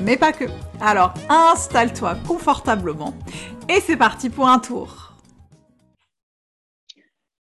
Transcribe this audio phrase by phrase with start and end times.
[0.00, 0.44] mais pas que.
[0.80, 3.14] Alors installe-toi confortablement
[3.68, 5.12] et c'est parti pour un tour.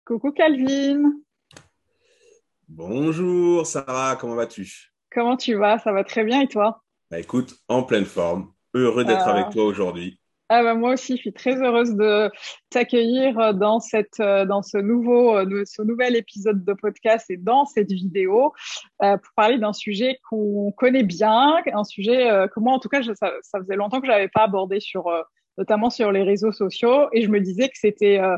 [0.05, 1.13] Coucou Calvin.
[2.69, 4.93] Bonjour Sarah, comment vas-tu?
[5.13, 5.79] Comment tu vas?
[5.79, 6.83] Ça va très bien et toi?
[7.11, 8.53] Bah écoute, en pleine forme.
[8.75, 10.21] Heureux d'être avec toi aujourd'hui.
[10.49, 12.31] Ah bah moi aussi, je suis très heureuse de
[12.71, 18.53] t'accueillir dans cette dans ce nouveau ce nouvel épisode de podcast et dans cette vidéo
[19.03, 22.89] euh, pour parler d'un sujet qu'on connaît bien, un sujet euh, que moi en tout
[22.89, 25.23] cas ça, ça, faisait longtemps que j'avais pas abordé sur euh,
[25.59, 28.37] notamment sur les réseaux sociaux et je me disais que c'était euh,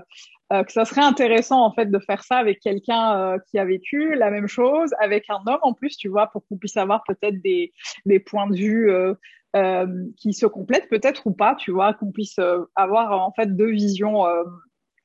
[0.51, 4.15] euh, que ça serait intéressant en fait de faire ça avec quelqu'un qui a vécu
[4.15, 7.43] la même chose, avec un homme en plus, tu vois, pour qu'on puisse avoir peut-être
[7.43, 7.73] des,
[8.07, 9.13] des points de vue euh,
[10.17, 13.71] qui se complètent peut-être ou pas, tu vois, qu'on puisse euh, avoir en fait deux
[13.71, 14.45] visions euh,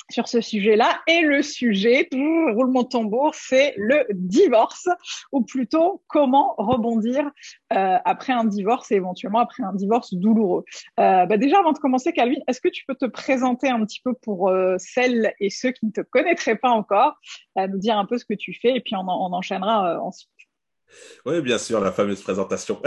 [0.09, 0.99] sur ce sujet-là.
[1.07, 4.87] Et le sujet, roulement de tambour, c'est le divorce,
[5.31, 7.29] ou plutôt comment rebondir
[7.73, 10.63] euh, après un divorce et éventuellement après un divorce douloureux.
[10.99, 14.01] Euh, bah déjà, avant de commencer, Calvin, est-ce que tu peux te présenter un petit
[14.03, 17.19] peu pour euh, celles et ceux qui ne te connaîtraient pas encore,
[17.55, 20.29] nous dire un peu ce que tu fais et puis on, on enchaînera ensuite.
[21.25, 22.81] Oui, bien sûr, la fameuse présentation.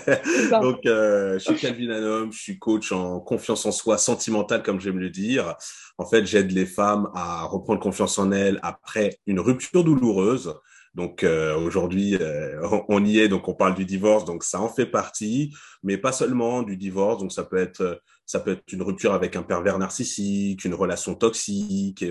[0.60, 4.80] Donc, euh, je suis Calvin Anom, je suis coach en confiance en soi sentimentale, comme
[4.80, 5.54] j'aime le dire.
[5.98, 10.54] En fait, j'aide les femmes à reprendre confiance en elles après une rupture douloureuse.
[10.94, 14.70] Donc euh, aujourd'hui, euh, on y est, donc on parle du divorce, donc ça en
[14.70, 17.20] fait partie, mais pas seulement du divorce.
[17.20, 21.14] Donc ça peut être ça peut être une rupture avec un pervers narcissique, une relation
[21.14, 22.02] toxique,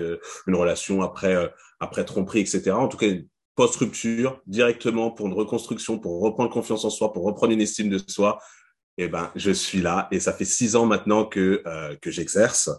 [0.46, 2.70] une relation après après tromperie, etc.
[2.70, 3.08] En tout cas,
[3.56, 7.98] post-rupture, directement pour une reconstruction, pour reprendre confiance en soi, pour reprendre une estime de
[8.06, 8.38] soi,
[8.98, 12.70] eh ben, je suis là et ça fait six ans maintenant que euh, que j'exerce.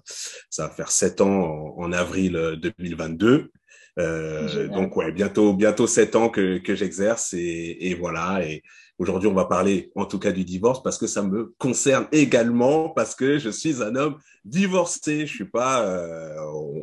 [0.49, 3.51] Ça va faire sept ans en, en avril 2022.
[3.99, 8.61] Euh, donc ouais, bientôt bientôt sept ans que que j'exerce et, et voilà et
[8.99, 12.89] Aujourd'hui, on va parler en tout cas du divorce parce que ça me concerne également
[12.89, 15.27] parce que je suis un homme divorcé.
[15.27, 16.35] Je suis pas, euh,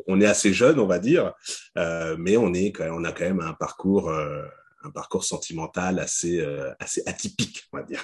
[0.07, 1.33] on est assez jeune, on va dire,
[1.77, 4.45] euh, mais on est, on a quand même un parcours, euh,
[4.85, 6.41] un parcours sentimental assez,
[6.79, 8.01] assez atypique, on va dire.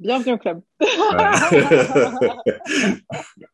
[0.00, 0.62] Bienvenue au club.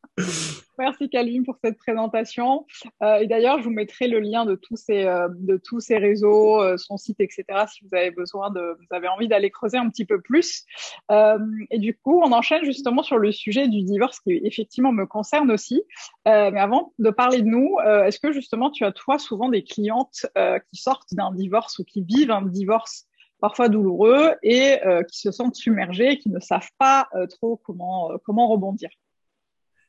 [0.78, 2.66] Merci Calvin pour cette présentation.
[3.03, 5.97] Euh, et d'ailleurs, je vous mettrai le lien de tous ces, euh, de tous ces
[5.97, 7.44] réseaux, euh, son site, etc.
[7.69, 10.65] Si vous avez besoin de, vous avez envie d'aller creuser un petit peu plus.
[11.10, 11.38] Euh,
[11.71, 15.50] et du coup, on enchaîne justement sur le sujet du divorce qui effectivement me concerne
[15.50, 15.82] aussi.
[16.28, 19.62] Euh, mais avant de parler de nous, est-ce que justement tu as toi souvent des
[19.62, 20.26] clientes
[20.71, 23.06] qui sortent d'un divorce ou qui vivent un divorce
[23.41, 24.78] parfois douloureux et
[25.10, 28.91] qui se sentent submergées, qui ne savent pas trop comment comment rebondir?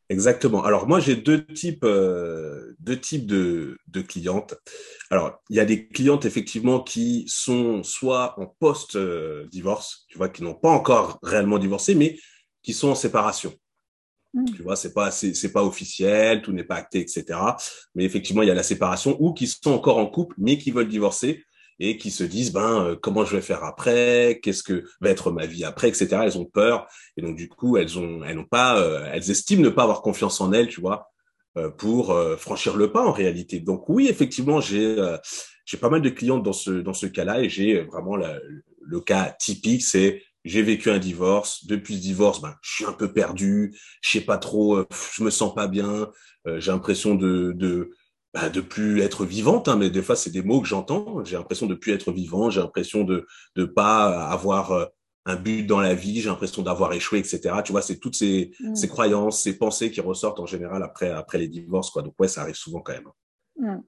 [0.10, 0.64] Exactement.
[0.64, 4.56] Alors moi j'ai deux types euh, deux types de, de clientes.
[5.10, 8.98] Alors il y a des clientes effectivement qui sont soit en post
[9.52, 12.18] divorce, tu vois, qui n'ont pas encore réellement divorcé, mais
[12.64, 13.54] qui sont en séparation.
[14.34, 14.46] Mmh.
[14.56, 17.40] Tu vois, c'est pas c'est pas officiel, tout n'est pas acté, etc.
[17.96, 20.72] Mais effectivement il y a la séparation ou qui sont encore en couple mais qui
[20.72, 21.44] veulent divorcer
[21.80, 25.32] et qui se disent ben euh, comment je vais faire après, qu'est-ce que va être
[25.32, 26.08] ma vie après, etc.
[26.24, 29.64] Elles ont peur et donc du coup elles ont elles n'ont pas euh, elles estiment
[29.64, 31.12] ne pas avoir confiance en elles, tu vois,
[31.58, 33.60] euh, pour franchir le pas en réalité.
[33.60, 34.96] Donc oui effectivement j'ai
[35.66, 39.36] j'ai pas mal de clientes dans ce dans ce cas-là et j'ai vraiment le cas
[39.40, 41.66] typique c'est j'ai vécu un divorce.
[41.66, 43.78] Depuis ce divorce, ben, je suis un peu perdu.
[44.00, 44.86] Je sais pas trop.
[45.14, 46.10] je me sens pas bien.
[46.46, 47.92] j'ai l'impression de, de
[48.34, 51.24] bah, de plus être vivante, hein, mais des fois c'est des mots que j'entends.
[51.24, 53.26] J'ai l'impression de plus être vivant, j'ai l'impression de
[53.56, 54.86] ne pas avoir euh,
[55.26, 57.56] un but dans la vie, j'ai l'impression d'avoir échoué, etc.
[57.64, 58.76] Tu vois, c'est toutes ces, mm.
[58.76, 62.02] ces croyances, ces pensées qui ressortent en général après après les divorces, quoi.
[62.02, 63.10] Donc ouais, ça arrive souvent quand même.
[63.58, 63.82] Mm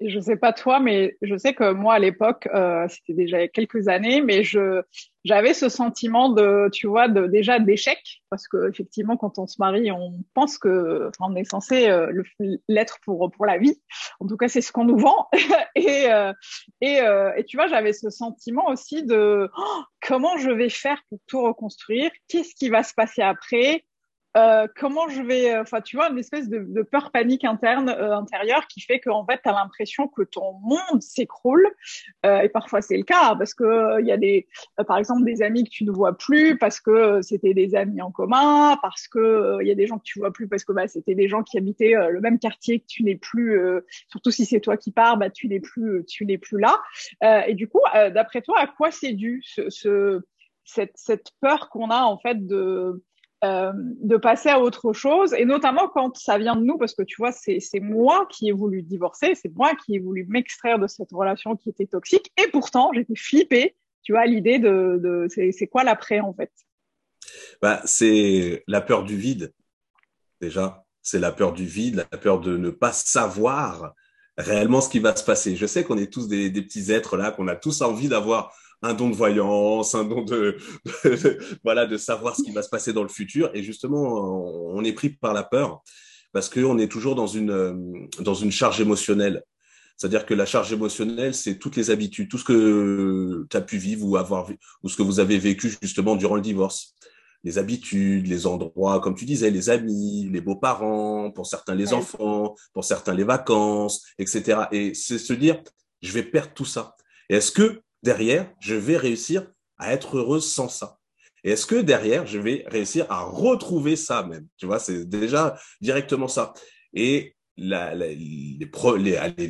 [0.00, 3.88] je sais pas toi, mais je sais que moi à l'époque, euh, c'était déjà quelques
[3.88, 4.82] années, mais je
[5.24, 7.98] j'avais ce sentiment de, tu vois, de déjà d'échec,
[8.30, 12.22] parce que effectivement, quand on se marie, on pense que on est censé euh,
[12.68, 13.80] l'être pour pour la vie.
[14.20, 15.28] En tout cas, c'est ce qu'on nous vend.
[15.74, 16.32] et euh,
[16.80, 21.02] et, euh, et tu vois, j'avais ce sentiment aussi de oh, comment je vais faire
[21.08, 23.84] pour tout reconstruire, qu'est-ce qui va se passer après?
[24.36, 28.16] Euh, comment je vais, euh, enfin, tu vois, une espèce de, peur panique interne, euh,
[28.16, 31.66] intérieure qui fait qu'en fait, tu as l'impression que ton monde s'écroule.
[32.24, 34.48] Et parfois, c'est le cas parce que il y a des,
[34.86, 38.10] par exemple, des amis que tu ne vois plus parce que c'était des amis en
[38.10, 40.88] commun, parce que il y a des gens que tu vois plus parce que bah,
[40.88, 43.60] c'était des gens qui habitaient le même quartier que tu n'es plus,
[44.08, 46.80] surtout si c'est toi qui pars, bah, tu n'es plus, tu plus là.
[47.46, 50.20] et du coup, d'après toi, à quoi c'est dû ce
[50.66, 53.02] cette, cette peur qu'on a en fait de
[53.44, 57.02] euh, de passer à autre chose, et notamment quand ça vient de nous, parce que
[57.02, 60.86] tu vois, c'est moi qui ai voulu divorcer, c'est moi qui ai voulu m'extraire de
[60.86, 65.66] cette relation qui était toxique, et pourtant j'étais flippée, tu vois, l'idée de, de c'est
[65.66, 66.50] quoi l'après en fait?
[67.60, 69.52] Bah, C'est la peur du vide,
[70.40, 70.84] déjà.
[71.02, 73.94] C'est la peur du vide, la peur de ne pas savoir
[74.36, 75.54] réellement ce qui va se passer.
[75.54, 78.52] Je sais qu'on est tous des, des petits êtres là, qu'on a tous envie d'avoir
[78.82, 80.56] un don de voyance, un don de,
[81.64, 83.50] voilà de savoir ce qui va se passer dans le futur.
[83.54, 84.00] Et justement,
[84.74, 85.82] on est pris par la peur
[86.32, 89.42] parce qu'on est toujours dans une dans une charge émotionnelle.
[89.96, 93.78] C'est-à-dire que la charge émotionnelle, c'est toutes les habitudes, tout ce que tu as pu
[93.78, 94.50] vivre ou avoir
[94.82, 96.94] ou ce que vous avez vécu justement durant le divorce.
[97.44, 102.54] Les habitudes, les endroits, comme tu disais, les amis, les beaux-parents, pour certains les enfants,
[102.74, 104.62] pour certains les vacances, etc.
[104.72, 105.62] Et c'est se dire,
[106.02, 106.96] je vais perdre tout ça.
[107.30, 109.46] Est-ce que derrière, je vais réussir
[109.78, 110.98] à être heureuse sans ça.
[111.44, 114.46] Et est-ce que derrière, je vais réussir à retrouver ça même?
[114.56, 116.54] Tu vois, c'est déjà directement ça.
[116.92, 118.18] Et les,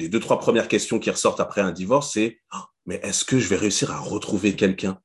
[0.08, 3.48] deux, trois premières questions qui ressortent après un divorce, c'est oh, mais est-ce que je
[3.48, 5.00] vais réussir à retrouver quelqu'un?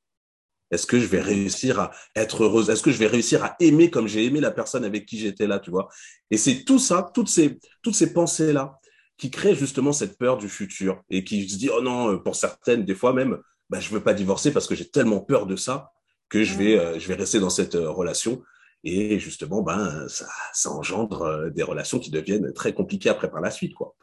[0.70, 2.70] Est-ce que je vais réussir à être heureuse?
[2.70, 5.46] Est-ce que je vais réussir à aimer comme j'ai aimé la personne avec qui j'étais
[5.46, 5.88] là, tu vois?
[6.30, 8.78] Et c'est tout ça, toutes ces, toutes ces pensées-là,
[9.22, 12.34] qui crée justement cette peur du futur et qui se dit oh non euh, pour
[12.34, 13.38] certaines des fois même
[13.70, 15.92] bah, je veux pas divorcer parce que j'ai tellement peur de ça
[16.28, 18.42] que je vais euh, je vais rester dans cette euh, relation.
[18.82, 23.52] Et justement ben ça, ça engendre des relations qui deviennent très compliquées après par la
[23.52, 23.94] suite quoi.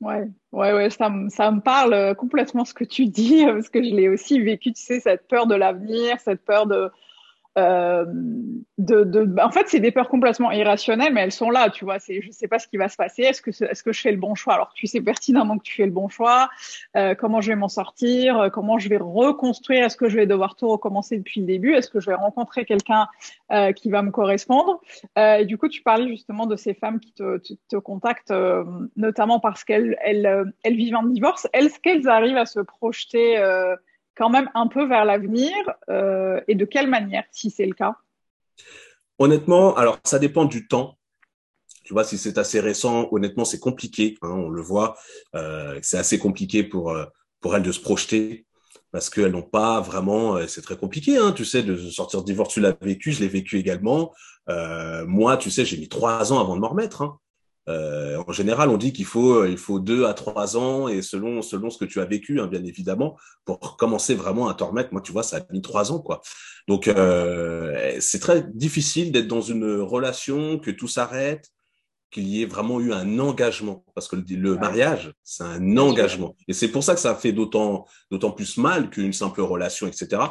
[0.00, 3.94] Ouais, ouais, ouais, ça, ça me parle complètement ce que tu dis, parce que je
[3.94, 6.90] l'ai aussi vécu, tu sais, cette peur de l'avenir, cette peur de,
[7.58, 8.04] euh,
[9.42, 11.98] en fait, c'est des peurs complètement irrationnelles, mais elles sont là, tu vois.
[11.98, 13.22] C'est, je sais pas ce qui va se passer.
[13.22, 14.54] Est-ce que, je fais le bon choix?
[14.54, 16.50] Alors, tu sais pertinemment que tu fais le bon choix.
[16.96, 18.38] Euh, comment je vais m'en sortir?
[18.38, 19.84] Euh, Comment je vais reconstruire?
[19.84, 21.74] Est-ce que je vais devoir tout recommencer depuis le début?
[21.74, 23.06] Est-ce que je vais rencontrer quelqu'un
[23.76, 24.80] qui va me correspondre?
[25.16, 28.32] Et du coup, tu parlais justement de ces femmes qui te, te, te contactent,
[28.96, 31.46] notamment parce qu'elles, elles, elles vivent un divorce.
[31.52, 33.38] Est-ce qu'elles arrivent à se projeter
[34.16, 35.52] quand même un peu vers l'avenir
[35.88, 37.96] euh, et de quelle manière, si c'est le cas?
[39.18, 40.98] Honnêtement, alors ça dépend du temps.
[41.84, 44.16] Tu vois, si c'est assez récent, honnêtement, c'est compliqué.
[44.22, 44.96] Hein, on le voit,
[45.34, 47.04] euh, c'est assez compliqué pour euh,
[47.40, 48.46] pour elles de se projeter
[48.90, 50.44] parce qu'elles n'ont pas vraiment.
[50.48, 52.52] C'est très compliqué, hein, tu sais, de sortir de divorce.
[52.52, 54.12] Tu l'as vécu, je l'ai vécu également.
[54.48, 57.02] Moi, tu sais, j'ai mis trois ans avant de m'en remettre.
[57.02, 57.18] Hein.
[57.68, 61.42] Euh, en général, on dit qu'il faut il faut deux à trois ans et selon
[61.42, 64.90] selon ce que tu as vécu, hein, bien évidemment, pour commencer vraiment à t'en remettre.
[64.92, 66.20] Moi, tu vois, ça a mis trois ans, quoi.
[66.68, 71.50] Donc, euh, c'est très difficile d'être dans une relation que tout s'arrête,
[72.10, 76.52] qu'il y ait vraiment eu un engagement, parce que le, mariage, c'est un engagement, et
[76.52, 80.22] c'est pour ça que ça fait d'autant d'autant plus mal qu'une simple relation, etc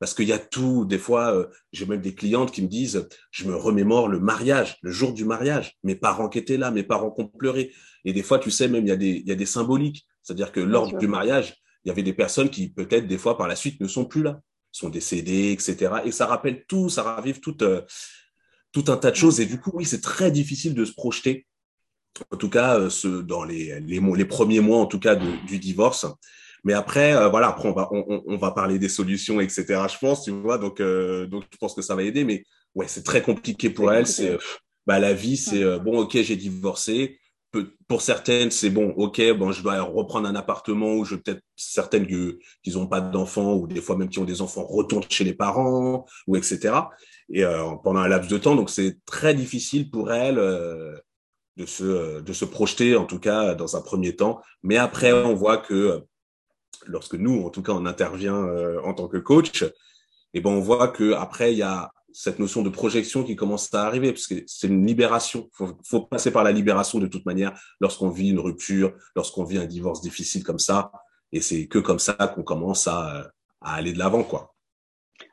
[0.00, 0.84] parce qu'il y a tout.
[0.86, 4.78] Des fois, euh, j'ai même des clientes qui me disent, je me remémore le mariage,
[4.82, 7.72] le jour du mariage, mes parents qui étaient là, mes parents qui ont pleuré.
[8.04, 10.06] Et des fois, tu sais, même il y a des, il y a des symboliques.
[10.22, 11.54] C'est-à-dire que lors du mariage,
[11.84, 14.22] il y avait des personnes qui peut-être des fois par la suite ne sont plus
[14.22, 14.40] là,
[14.72, 15.92] sont décédées, etc.
[16.06, 17.82] Et ça rappelle tout, ça ravive tout, euh,
[18.72, 19.38] tout un tas de choses.
[19.40, 21.46] Et du coup, oui, c'est très difficile de se projeter.
[22.30, 25.46] En tout cas, euh, ce, dans les, les, les, premiers mois, en tout cas, de,
[25.46, 26.06] du divorce.
[26.64, 29.64] Mais après, euh, voilà, après on va on, on, va parler des solutions, etc.
[29.90, 30.58] Je pense, tu vois.
[30.58, 32.24] Donc euh, donc je pense que ça va aider.
[32.24, 34.06] Mais ouais, c'est très compliqué pour elle.
[34.06, 34.38] C'est
[34.86, 37.18] bah la vie, c'est euh, bon, ok, j'ai divorcé.
[37.88, 42.06] Pour certaines, c'est bon, ok, bon, je dois reprendre un appartement ou je peut-être certaines
[42.06, 45.24] qui qui n'ont pas d'enfants ou des fois même qui ont des enfants retournent chez
[45.24, 46.74] les parents ou etc.
[47.32, 47.42] Et
[47.82, 52.44] pendant un laps de temps, donc c'est très difficile pour elle de se de se
[52.44, 54.40] projeter en tout cas dans un premier temps.
[54.62, 56.04] Mais après, on voit que
[56.86, 60.50] lorsque nous, en tout cas, on intervient euh, en tant que coach, et eh ben
[60.50, 64.12] on voit que après il y a cette notion de projection qui commence à arriver
[64.12, 65.48] parce que c'est une libération.
[65.52, 69.58] Faut, faut passer par la libération de toute manière lorsqu'on vit une rupture, lorsqu'on vit
[69.58, 70.92] un divorce difficile comme ça,
[71.32, 74.54] et c'est que comme ça qu'on commence à, aller de l'avant, quoi.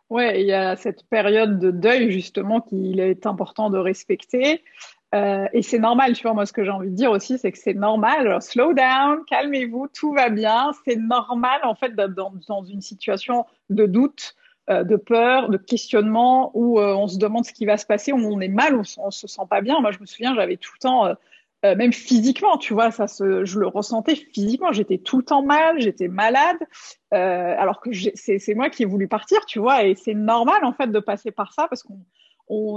[0.10, 4.64] Ouais, il y a cette période de deuil justement qu'il est important de respecter.
[5.16, 7.52] Euh, et c'est normal, tu vois, moi ce que j'ai envie de dire aussi, c'est
[7.52, 12.14] que c'est normal, alors, slow down, calmez-vous, tout va bien, c'est normal en fait d'être
[12.14, 14.36] dans, une situation de doute
[14.70, 18.42] de peur, de questionnement, où on se demande ce qui va se passer, où on
[18.42, 19.80] est mal, où on, se sent pas bien.
[19.80, 21.16] Moi, je me souviens, j'avais tout le temps
[21.66, 24.72] euh, même physiquement, tu vois, ça je le ressentais physiquement.
[24.72, 26.58] J'étais tout le temps mal, j'étais malade,
[27.14, 30.74] euh, alors que c'est moi qui ai voulu partir, tu vois, et c'est normal en
[30.74, 32.00] fait de passer par ça parce qu'on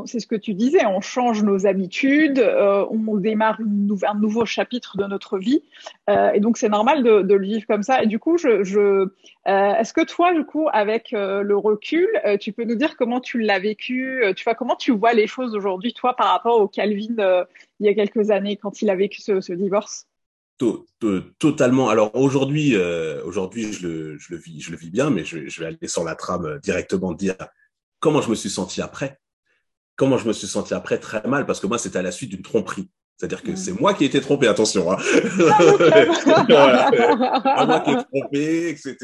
[0.06, 4.96] c'est ce que tu disais, on change nos habitudes, euh, on démarre un nouveau chapitre
[4.96, 5.62] de notre vie,
[6.08, 8.02] euh, et donc c'est normal de, le vivre comme ça.
[8.02, 9.06] Et du coup, euh,
[9.44, 12.08] est-ce que toi, du coup, avec le recul,
[12.40, 15.54] tu peux nous dire comment tu l'as vécu, tu vois, comment tu vois les choses
[15.54, 17.46] aujourd'hui, toi, par rapport au Calvin
[17.78, 20.06] il y a quelques années quand il a vécu ce, ce divorce?
[21.38, 21.88] Totalement.
[21.88, 22.76] Alors aujourd'hui,
[23.24, 25.88] aujourd'hui, je le, je le vis, je le vis bien, mais je, je vais aller
[25.88, 27.36] sur la trame directement dire
[28.00, 29.18] comment je me suis senti après
[30.00, 32.30] comment je me suis senti après Très mal, parce que moi, c'était à la suite
[32.30, 32.88] d'une tromperie.
[33.18, 34.90] C'est-à-dire que c'est moi qui ai été trompé, attention.
[34.90, 34.96] Hein.
[37.44, 38.96] Ah, moi qui ai trompé, etc.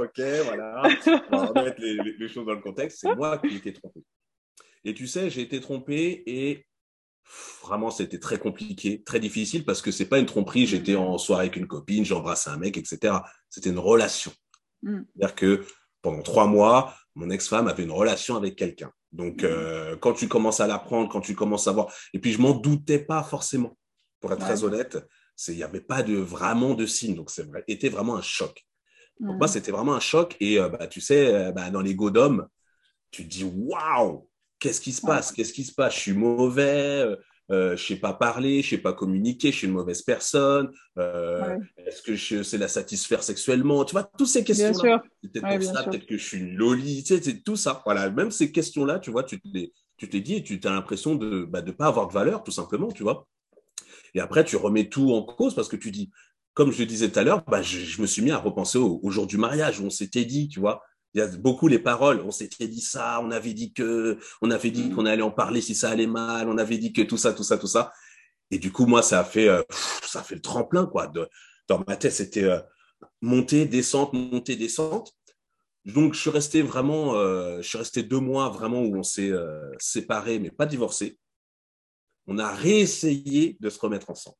[0.00, 0.82] Ok, voilà.
[1.30, 3.00] On va remettre les, choses dans le contexte.
[3.02, 4.00] C'est moi qui ai été trompé.
[4.84, 6.66] Et tu sais, j'ai été trompé et
[7.62, 10.66] vraiment, c'était très compliqué, très difficile parce que c'est pas une tromperie.
[10.66, 13.16] J'étais en soirée avec une copine, j'ai embrassé un mec, etc.
[13.50, 14.32] C'était une relation.
[14.82, 15.02] Mm.
[15.14, 15.66] C'est-à-dire que
[16.00, 18.90] pendant trois mois, mon ex-femme avait une relation avec quelqu'un.
[19.12, 22.40] Donc, euh, quand tu commences à l'apprendre, quand tu commences à voir, et puis je
[22.40, 23.76] m'en doutais pas forcément,
[24.20, 24.98] pour être très honnête,
[25.48, 28.64] il n'y avait pas de vraiment de signe, donc c'était vraiment un choc.
[29.18, 31.94] Pour moi, c'était vraiment un choc, et euh, bah, tu sais, euh, bah, dans les
[31.94, 32.48] d'hommes,
[33.10, 34.28] tu te dis waouh,
[34.58, 37.06] qu'est-ce qui se passe, qu'est-ce qui se passe, je suis mauvais,
[37.50, 40.70] euh, je sais pas parler, je sais pas communiquer, je suis une mauvaise personne.
[40.98, 43.84] Euh, Est-ce que je sais la satisfaire sexuellement?
[43.84, 45.02] Tu vois, toutes ces questions-là.
[45.22, 47.82] Peut-être ça, peut-être que je suis une loli, tu sais, tout ça.
[47.84, 51.14] Voilà, même ces questions-là, tu vois, tu t'es, tu t'es dit et tu as l'impression
[51.14, 53.26] de bah, de pas avoir de valeur, tout simplement, tu vois.
[54.14, 56.10] Et après, tu remets tout en cause parce que tu dis,
[56.54, 59.00] comme je disais tout à l'heure, bah, je, je, me suis mis à repenser au,
[59.02, 60.82] au jour du mariage où on s'était dit, tu vois,
[61.14, 62.20] il y a beaucoup les paroles.
[62.24, 64.94] On s'était dit ça, on avait dit que, on avait dit mm.
[64.94, 67.42] qu'on allait en parler si ça allait mal, on avait dit que tout ça, tout
[67.42, 67.92] ça, tout ça.
[68.50, 69.62] Et du coup, moi, ça a fait, euh,
[70.02, 71.06] ça a fait le tremplin, quoi.
[71.06, 71.28] De,
[71.68, 72.60] dans ma tête, c'était euh,
[73.20, 75.12] montée, descente, montée, descente.
[75.84, 79.32] Donc, je suis resté vraiment, euh, je suis resté deux mois vraiment où on s'est
[79.78, 81.18] séparés, mais pas divorcés.
[82.26, 84.36] On a réessayé de se remettre ensemble.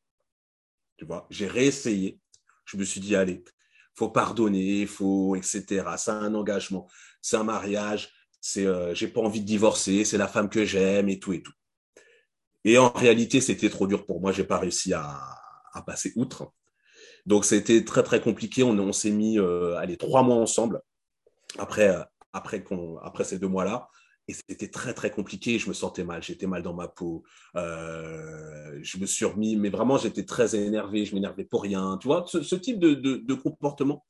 [0.97, 2.19] Tu vois, j'ai réessayé.
[2.65, 3.43] Je me suis dit, allez,
[3.95, 5.83] faut pardonner, faut etc.
[5.97, 6.87] C'est un engagement,
[7.21, 8.09] c'est un mariage,
[8.41, 11.41] c'est euh, j'ai pas envie de divorcer, c'est la femme que j'aime et tout et
[11.41, 11.53] tout.
[12.65, 15.19] Et en réalité, c'était trop dur pour moi, j'ai pas réussi à,
[15.85, 16.51] passer outre.
[17.25, 18.63] Donc c'était très très compliqué.
[18.63, 20.81] On, s'est mis euh, allez trois mois ensemble
[21.57, 23.89] après euh, après qu'on après ces deux mois là.
[24.27, 25.59] Et c'était très, très compliqué.
[25.59, 26.23] Je me sentais mal.
[26.23, 27.23] J'étais mal dans ma peau.
[27.55, 31.05] Euh, je me suis remis, mais vraiment, j'étais très énervé.
[31.05, 31.97] Je m'énervais pour rien.
[32.01, 34.05] Tu vois, ce, type de, de, comportement.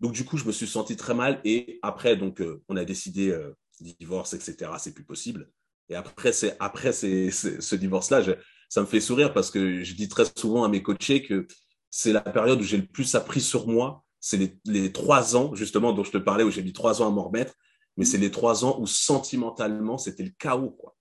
[0.00, 1.40] Donc, du coup, je me suis senti très mal.
[1.44, 4.70] Et après, donc, euh, on a décidé euh, divorce, etc.
[4.78, 5.50] C'est plus possible.
[5.88, 8.22] Et après, c'est après c'est, ce divorce-là,
[8.68, 11.46] ça me fait sourire parce que je dis très souvent à mes coachés que
[11.90, 14.04] c'est la période où j'ai le plus appris sur moi.
[14.20, 17.08] C'est les, les trois ans, justement, dont je te parlais, où j'ai mis trois ans
[17.08, 17.54] à m'en remettre
[17.98, 20.70] mais c'est les trois ans où sentimentalement, c'était le chaos.
[20.70, 20.96] Quoi.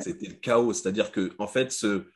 [0.00, 0.72] C'était le chaos.
[0.72, 2.10] C'est-à-dire que, en fait, ce,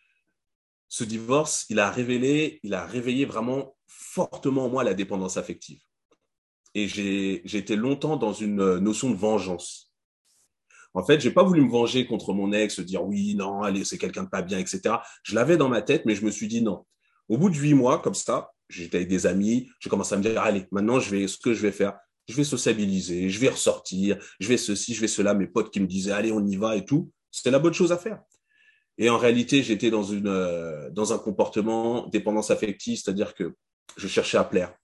[0.88, 5.80] ce divorce, il a révélé, il a réveillé vraiment fortement en moi la dépendance affective.
[6.74, 9.92] Et j'ai été longtemps dans une notion de vengeance.
[10.94, 13.98] En fait, j'ai pas voulu me venger contre mon ex, dire oui, non, allez, c'est
[13.98, 14.96] quelqu'un de pas bien, etc.
[15.22, 16.84] Je l'avais dans ma tête, mais je me suis dit non.
[17.28, 20.22] Au bout de huit mois, comme ça, j'étais avec des amis, j'ai commencé à me
[20.22, 21.98] dire, allez, maintenant, je vais, ce que je vais faire,
[22.28, 25.80] je vais sociabiliser, je vais ressortir, je vais ceci, je vais cela, mes potes qui
[25.80, 27.10] me disaient allez, on y va et tout.
[27.30, 28.20] C'était la bonne chose à faire.
[28.98, 33.54] Et en réalité, j'étais dans euh, dans un comportement dépendance affective, c'est-à-dire que
[33.96, 34.74] je cherchais à plaire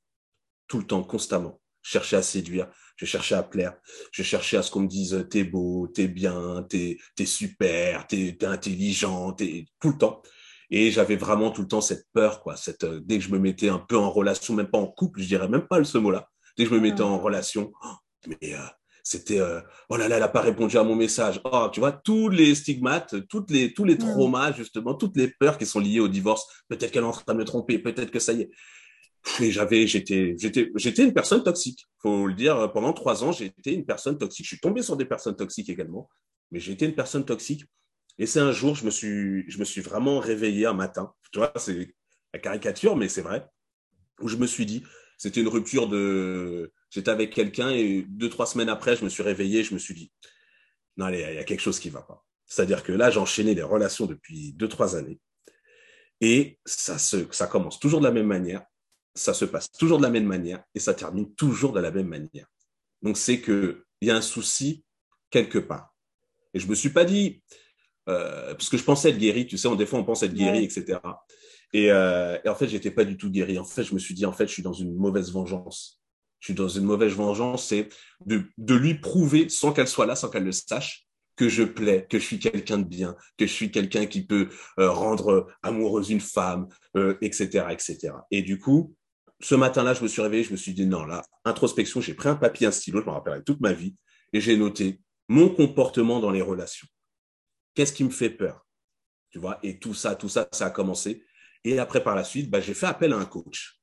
[0.66, 1.61] tout le temps, constamment.
[1.83, 3.75] Je cherchais à séduire, je cherchais à plaire,
[4.12, 8.37] je cherchais à ce qu'on me dise t'es beau, t'es bien, t'es es super, t'es
[8.40, 10.23] es intelligent, tout le temps.
[10.71, 12.57] Et j'avais vraiment tout le temps cette peur, quoi.
[12.57, 15.23] Cette euh, dès que je me mettais un peu en relation, même pas en couple,
[15.23, 17.94] je dirais même pas ce mot-là, Dès que je me mettais en relation, oh,
[18.26, 18.58] mais euh,
[19.04, 21.40] c'était euh, oh là là, elle n'a pas répondu à mon message.
[21.44, 23.98] Oh, tu vois, tous les stigmates, toutes les, tous les mm.
[23.98, 26.44] traumas, justement, toutes les peurs qui sont liées au divorce.
[26.68, 28.50] Peut-être qu'elle est en train de me tromper, peut-être que ça y est.
[29.40, 31.86] Et j'avais, j'étais, j'étais, j'étais une personne toxique.
[32.00, 34.44] Faut le dire, pendant trois ans, j'étais une personne toxique.
[34.44, 36.08] Je suis tombé sur des personnes toxiques également,
[36.50, 37.64] mais j'étais une personne toxique.
[38.18, 41.12] Et c'est un jour, je me suis, je me suis vraiment réveillé un matin.
[41.32, 41.94] Tu vois, c'est
[42.34, 43.46] la caricature, mais c'est vrai.
[44.20, 44.82] Où je me suis dit,
[45.18, 46.72] c'était une rupture de.
[46.90, 49.94] J'étais avec quelqu'un et deux, trois semaines après, je me suis réveillé, je me suis
[49.94, 50.10] dit,
[50.96, 52.25] non, allez, il y a quelque chose qui va pas.
[52.46, 55.20] C'est-à-dire que là, j'enchaînais les relations depuis deux, trois années.
[56.20, 58.64] Et ça, se, ça commence toujours de la même manière,
[59.14, 62.08] ça se passe toujours de la même manière et ça termine toujours de la même
[62.08, 62.46] manière.
[63.02, 64.84] Donc, c'est que il y a un souci
[65.30, 65.94] quelque part.
[66.54, 67.42] Et je me suis pas dit,
[68.08, 70.64] euh, parce que je pensais être guéri, tu sais, des fois on pense être guéri,
[70.64, 70.98] etc.
[71.72, 73.58] Et, euh, et, en fait, j'étais pas du tout guéri.
[73.58, 76.00] En fait, je me suis dit, en fait, je suis dans une mauvaise vengeance.
[76.40, 77.88] Je suis dans une mauvaise vengeance, c'est
[78.25, 81.08] de, de lui prouver, sans qu'elle soit là, sans qu'elle le sache,
[81.38, 84.48] que je plais, que je suis quelqu'un de bien, que je suis quelqu'un qui peut
[84.78, 88.12] euh, rendre amoureuse une femme, euh, etc., etc.
[88.30, 88.94] Et du coup,
[89.40, 92.28] ce matin-là, je me suis réveillé, je me suis dit non, là, introspection, j'ai pris
[92.28, 93.94] un papier, un stylo, je me rappellerai toute ma vie,
[94.32, 96.88] et j'ai noté mon comportement dans les relations.
[97.75, 98.66] Qu'est-ce qui me fait peur?
[99.30, 101.22] Tu vois Et tout ça, tout ça, ça a commencé.
[101.68, 103.78] Et après, par la suite, bah, j'ai fait appel à un coach.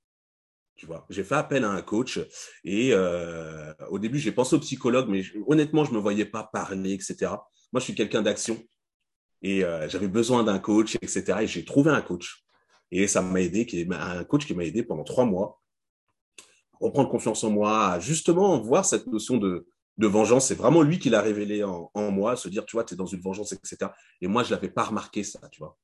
[0.75, 2.19] Tu vois, j'ai fait appel à un coach
[2.63, 6.93] et euh, au début, j'ai pensé au psychologue, mais honnêtement, je me voyais pas parler,
[6.93, 7.31] etc.
[7.71, 8.57] Moi, je suis quelqu'un d'action
[9.43, 11.41] et euh, j'avais besoin d'un coach, etc.
[11.41, 12.43] Et j'ai trouvé un coach
[12.89, 15.61] et ça m'a aidé, qui un coach qui m'a aidé pendant trois mois
[16.73, 19.67] à reprendre confiance en moi, à justement voir cette notion de,
[19.99, 20.47] vengeance.
[20.47, 22.97] C'est vraiment lui qui l'a révélé en, en, moi, se dire, tu vois, tu es
[22.97, 23.91] dans une vengeance, etc.
[24.21, 25.77] Et moi, je l'avais pas remarqué ça, tu vois.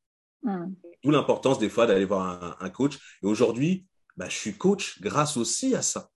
[0.43, 0.73] Mmh.
[1.03, 2.97] D'où l'importance des fois d'aller voir un, un coach.
[3.23, 3.85] Et aujourd'hui,
[4.17, 6.09] bah, je suis coach grâce aussi à ça.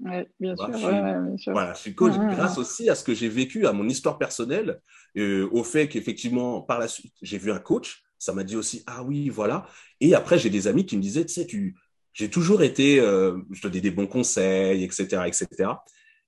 [0.00, 2.94] Ouais, bien, sûr, je suis, ouais, bien, sûr, Voilà, je suis coach grâce aussi à
[2.94, 4.80] ce que j'ai vécu, à mon histoire personnelle,
[5.16, 8.02] euh, au fait qu'effectivement, par la suite, j'ai vu un coach.
[8.18, 9.66] Ça m'a dit aussi, ah oui, voilà.
[10.00, 11.76] Et après, j'ai des amis qui me disaient, tu sais, tu,
[12.12, 15.70] j'ai toujours été, euh, je te donnais des bons conseils, etc., etc.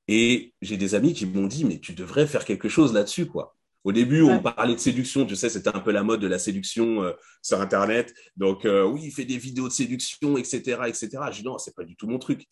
[0.06, 3.57] Et j'ai des amis qui m'ont dit, mais tu devrais faire quelque chose là-dessus, quoi.
[3.84, 5.24] Au début, on parlait de séduction.
[5.24, 8.12] Tu sais, c'était un peu la mode de la séduction euh, sur Internet.
[8.36, 11.08] Donc, euh, oui, il fait des vidéos de séduction, etc., etc.
[11.30, 12.44] Je dis non, c'est pas du tout mon truc.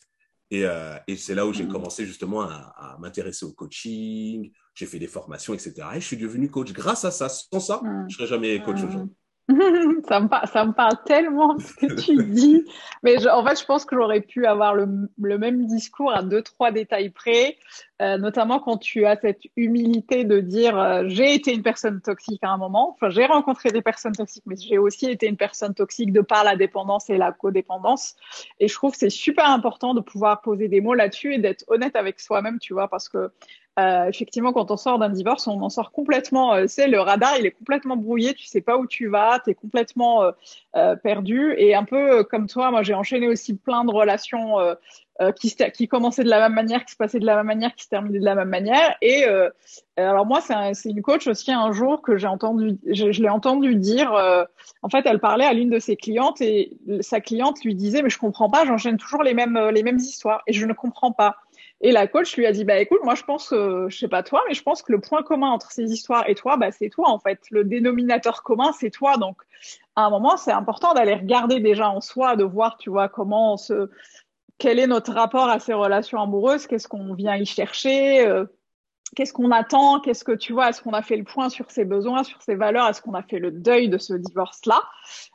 [0.50, 1.72] Et, euh, et c'est là où j'ai mmh.
[1.72, 4.52] commencé justement à, à m'intéresser au coaching.
[4.74, 5.74] J'ai fait des formations, etc.
[5.94, 7.28] Et je suis devenu coach grâce à ça.
[7.28, 8.06] Sans ça, mmh.
[8.08, 8.88] je serais jamais coach mmh.
[8.88, 9.14] aujourd'hui.
[10.08, 12.64] ça, me ça me parle tellement ce que tu dis.
[13.02, 16.22] Mais je, en fait, je pense que j'aurais pu avoir le, le, même discours à
[16.22, 17.56] deux, trois détails près,
[18.02, 22.42] euh, notamment quand tu as cette humilité de dire euh, j'ai été une personne toxique
[22.42, 22.90] à un moment.
[22.90, 26.44] Enfin, j'ai rencontré des personnes toxiques, mais j'ai aussi été une personne toxique de par
[26.44, 28.16] la dépendance et la codépendance.
[28.60, 31.64] Et je trouve que c'est super important de pouvoir poser des mots là-dessus et d'être
[31.68, 33.30] honnête avec soi-même, tu vois, parce que
[33.78, 36.54] euh, effectivement, quand on sort d'un divorce, on en sort complètement.
[36.54, 38.32] Euh, c'est le radar, il est complètement brouillé.
[38.32, 40.32] Tu sais pas où tu vas, tu es complètement euh,
[41.02, 41.54] perdu.
[41.56, 45.88] Et un peu comme toi, moi, j'ai enchaîné aussi plein de relations euh, qui, qui
[45.88, 48.18] commençaient de la même manière, qui se passaient de la même manière, qui se terminaient
[48.18, 48.96] de la même manière.
[49.00, 49.24] Et
[49.96, 53.76] alors moi, c'est une coach aussi un jour que j'ai entendu, je, je l'ai entendu
[53.76, 54.12] dire.
[54.82, 58.10] en fait, elle parlait à l'une de ses clientes et sa cliente lui disait, mais
[58.10, 61.36] je comprends pas, j'enchaîne toujours les mêmes les mêmes histoires et je ne comprends pas.
[61.82, 64.22] Et la coach lui a dit, bah écoute, moi je pense, que, je sais pas
[64.22, 66.88] toi, mais je pense que le point commun entre ces histoires et toi, bah c'est
[66.88, 67.40] toi en fait.
[67.50, 69.18] Le dénominateur commun, c'est toi.
[69.18, 69.36] Donc,
[69.94, 73.54] à un moment, c'est important d'aller regarder déjà en soi, de voir, tu vois, comment
[73.54, 73.90] on se,
[74.58, 78.46] quel est notre rapport à ces relations amoureuses, qu'est-ce qu'on vient y chercher, euh,
[79.14, 81.84] qu'est-ce qu'on attend, qu'est-ce que tu vois, est-ce qu'on a fait le point sur ses
[81.84, 84.82] besoins, sur ses valeurs, est-ce qu'on a fait le deuil de ce divorce-là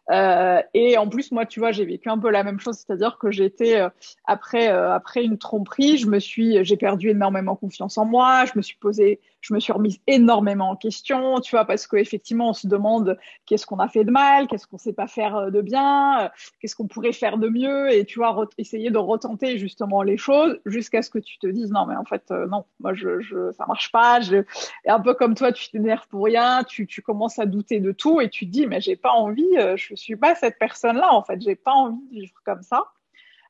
[0.09, 3.17] euh, Et en plus, moi, tu vois, j'ai vécu un peu la même chose, c'est-à-dire
[3.19, 3.89] que j'étais euh,
[4.25, 8.53] après euh, après une tromperie, je me suis, j'ai perdu énormément confiance en moi, je
[8.55, 12.53] me suis posé, je me suis remise énormément en question, tu vois, parce qu'effectivement, on
[12.53, 16.31] se demande qu'est-ce qu'on a fait de mal, qu'est-ce qu'on sait pas faire de bien,
[16.59, 20.59] qu'est-ce qu'on pourrait faire de mieux, et tu vois, essayer de retenter justement les choses
[20.65, 23.65] jusqu'à ce que tu te dises non, mais en fait, non, moi, je, je ça
[23.67, 24.19] marche pas.
[24.21, 24.37] Je...
[24.85, 27.91] Et un peu comme toi, tu t'énerves pour rien, tu, tu commences à douter de
[27.91, 29.47] tout et tu te dis mais j'ai pas envie,
[29.95, 32.83] suis pas cette personne-là en fait, j'ai pas envie de vivre comme ça.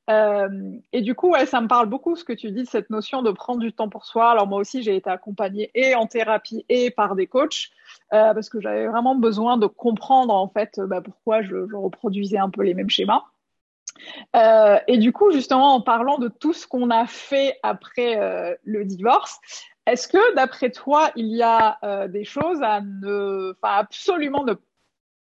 [0.10, 0.50] Euh,
[0.92, 3.32] et du coup, ouais, ça me parle beaucoup ce que tu dis, cette notion de
[3.32, 4.32] prendre du temps pour soi.
[4.32, 7.70] Alors moi aussi, j'ai été accompagnée et en thérapie et par des coachs
[8.14, 12.40] euh, parce que j'avais vraiment besoin de comprendre en fait bah, pourquoi je, je, reproduisais
[12.40, 13.24] un peu les mêmes schémas.
[14.36, 18.56] Euh, et du coup, justement, en parlant de tout ce qu'on a fait après euh,
[18.64, 19.40] le divorce,
[19.86, 24.54] est-ce que, d'après toi, il y a euh, des choses à ne, absolument ne,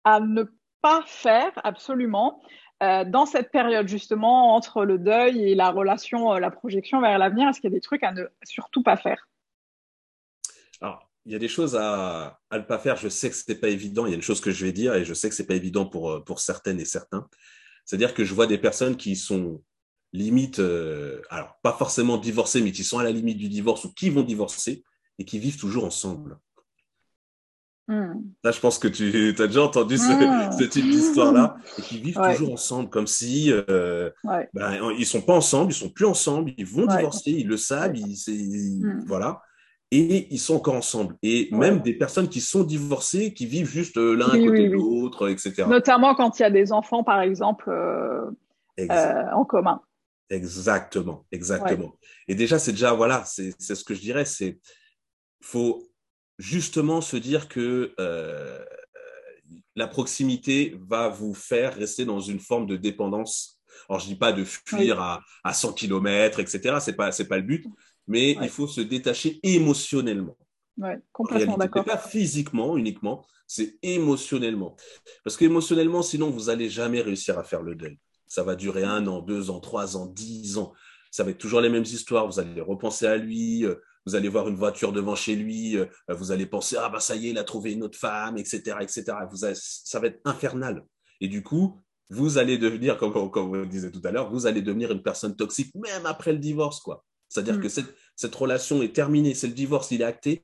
[0.04, 0.44] à ne
[0.82, 2.42] pas faire, absolument,
[2.82, 7.18] euh, dans cette période justement entre le deuil et la relation, euh, la projection vers
[7.18, 9.28] l'avenir Est-ce qu'il y a des trucs à ne surtout pas faire?
[10.80, 12.96] Alors, il y a des choses à, ne pas faire.
[12.96, 14.06] Je sais que ce n'est pas évident.
[14.06, 15.46] Il y a une chose que je vais dire et je sais que ce n'est
[15.46, 17.28] pas évident pour, pour certaines et certains.
[17.84, 19.62] C'est-à-dire que je vois des personnes qui sont
[20.12, 23.92] limite, euh, alors pas forcément divorcés, mais qui sont à la limite du divorce ou
[23.92, 24.84] qui vont divorcer
[25.18, 26.38] et qui vivent toujours ensemble.
[27.90, 28.22] Mm.
[28.44, 30.52] Là, je pense que tu as déjà entendu ce, mm.
[30.52, 32.36] ce type d'histoire-là, et qui vivent ouais.
[32.36, 34.48] toujours ensemble, comme si euh, ouais.
[34.54, 36.96] ben, ils sont pas ensemble, ils sont plus ensemble, ils vont ouais.
[36.96, 39.04] divorcer, ils le savent, ils, mm.
[39.06, 39.42] voilà,
[39.90, 41.16] et ils sont encore ensemble.
[41.24, 44.68] Et même des personnes qui sont divorcées, qui vivent juste euh, l'un oui, à côté
[44.68, 45.64] de l'autre, etc.
[45.68, 48.30] Notamment quand il y a des enfants, par exemple, euh,
[49.32, 49.82] en commun.
[50.30, 51.92] Exactement, exactement.
[52.28, 54.60] Et déjà, c'est déjà, voilà, c'est ce que je dirais, c'est
[55.42, 55.89] faut
[56.40, 58.64] justement se dire que euh,
[59.76, 63.60] la proximité va vous faire rester dans une forme de dépendance.
[63.88, 66.76] Alors, je dis pas de fuir à, à 100 km, etc.
[66.80, 67.66] C'est pas, c'est pas le but,
[68.06, 70.36] mais il faut se détacher émotionnellement.
[70.78, 71.84] Ouais, complètement d'accord.
[71.84, 74.76] Pas physiquement uniquement, c'est émotionnellement.
[75.24, 77.98] Parce qu'émotionnellement, sinon, vous allez jamais réussir à faire le deuil.
[78.26, 80.72] Ça va durer un an, deux ans, trois ans, dix ans.
[81.10, 82.26] Ça va être toujours les mêmes histoires.
[82.26, 83.74] Vous allez repenser à lui, euh,
[84.06, 87.16] vous allez voir une voiture devant chez lui, euh, vous allez penser ah bah ça
[87.16, 89.04] y est, il a trouvé une autre femme, etc., etc.
[89.30, 90.84] Vous ça va être infernal.
[91.20, 91.78] Et du coup,
[92.10, 95.36] vous allez devenir, comme, comme, vous disait tout à l'heure, vous allez devenir une personne
[95.36, 97.04] toxique même après le divorce, quoi.
[97.28, 97.60] C'est-à-dire mm.
[97.60, 100.42] que cette, cette relation est terminée, c'est le divorce, il est acté.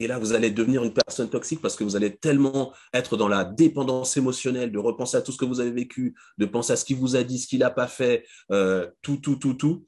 [0.00, 3.28] Et là, vous allez devenir une personne toxique parce que vous allez tellement être dans
[3.28, 6.76] la dépendance émotionnelle, de repenser à tout ce que vous avez vécu, de penser à
[6.76, 9.86] ce qu'il vous a dit, ce qu'il n'a pas fait, euh, tout, tout, tout, tout,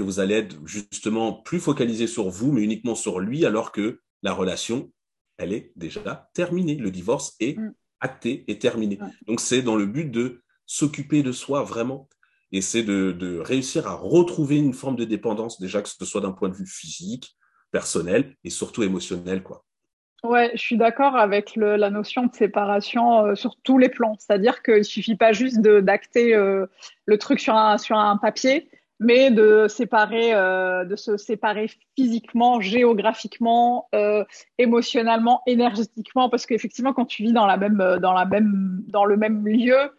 [0.00, 4.00] que vous allez être justement plus focalisé sur vous, mais uniquement sur lui, alors que
[4.22, 4.90] la relation,
[5.36, 6.76] elle est déjà terminée.
[6.76, 7.74] Le divorce est mm.
[8.00, 8.98] acté et terminé.
[9.26, 12.08] Donc, c'est dans le but de s'occuper de soi vraiment.
[12.52, 16.32] Et c'est de, réussir à retrouver une forme de dépendance, déjà que ce soit d'un
[16.32, 17.36] point de vue physique,
[17.70, 19.42] personnel et surtout émotionnel.
[19.42, 19.64] Quoi.
[20.24, 24.16] Ouais, je suis d'accord avec la notion de séparation euh, sur tous les plans.
[24.18, 26.66] C'est-à-dire qu'il suffit pas juste d'acter euh,
[27.04, 28.68] le truc sur un, sur un papier,
[29.00, 34.24] mais de séparer, euh, de se séparer physiquement, géographiquement, euh,
[34.58, 39.16] émotionnellement, énergétiquement, parce qu'effectivement, quand tu vis dans la même, dans la même, dans le
[39.16, 39.90] même lieu,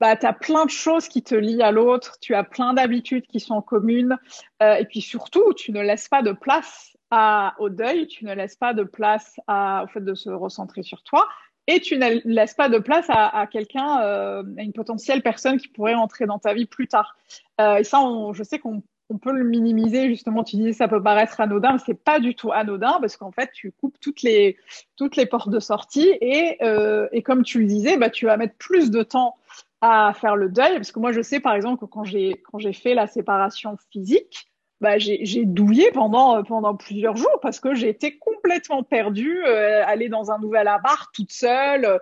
[0.00, 3.26] bah, tu as plein de choses qui te lient à l'autre, tu as plein d'habitudes
[3.26, 4.16] qui sont communes,
[4.62, 8.34] euh, et puis surtout, tu ne laisses pas de place à, au deuil, tu ne
[8.34, 11.28] laisses pas de place à, au fait de se recentrer sur toi,
[11.66, 15.68] et tu ne laisses pas de place à, quelqu'un, euh, à une potentielle personne qui
[15.68, 17.16] pourrait entrer dans ta vie plus tard.
[17.60, 20.44] Euh, et ça, on, je sais qu'on on peut le minimiser justement.
[20.44, 23.50] Tu disais ça peut paraître anodin, mais c'est pas du tout anodin parce qu'en fait
[23.52, 24.56] tu coupes toutes les
[24.96, 28.36] toutes les portes de sortie et euh, et comme tu le disais, bah tu vas
[28.36, 29.36] mettre plus de temps
[29.80, 32.58] à faire le deuil parce que moi je sais par exemple que quand j'ai quand
[32.58, 34.48] j'ai fait la séparation physique,
[34.80, 40.08] bah, j'ai douillé pendant, euh, pendant plusieurs jours parce que j'étais complètement perdue, euh, aller
[40.08, 41.84] dans un nouvel appart toute seule.
[41.86, 41.98] Euh,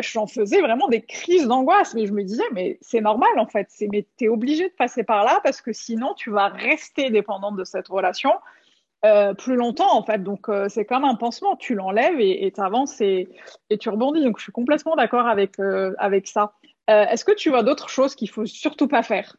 [0.00, 3.68] J'en faisais vraiment des crises d'angoisse, mais je me disais, mais c'est normal en fait,
[3.92, 7.64] mais t'es obligé de passer par là parce que sinon tu vas rester dépendante de
[7.64, 8.32] cette relation
[9.04, 10.22] euh, plus longtemps en fait.
[10.22, 13.28] Donc euh, c'est comme un pansement, tu l'enlèves et tu avances et,
[13.68, 14.22] et, tu rebondis.
[14.22, 15.58] Donc je suis complètement d'accord avec,
[15.98, 16.54] avec ça.
[16.88, 19.36] Est-ce que tu vois d'autres choses qu'il faut surtout pas faire?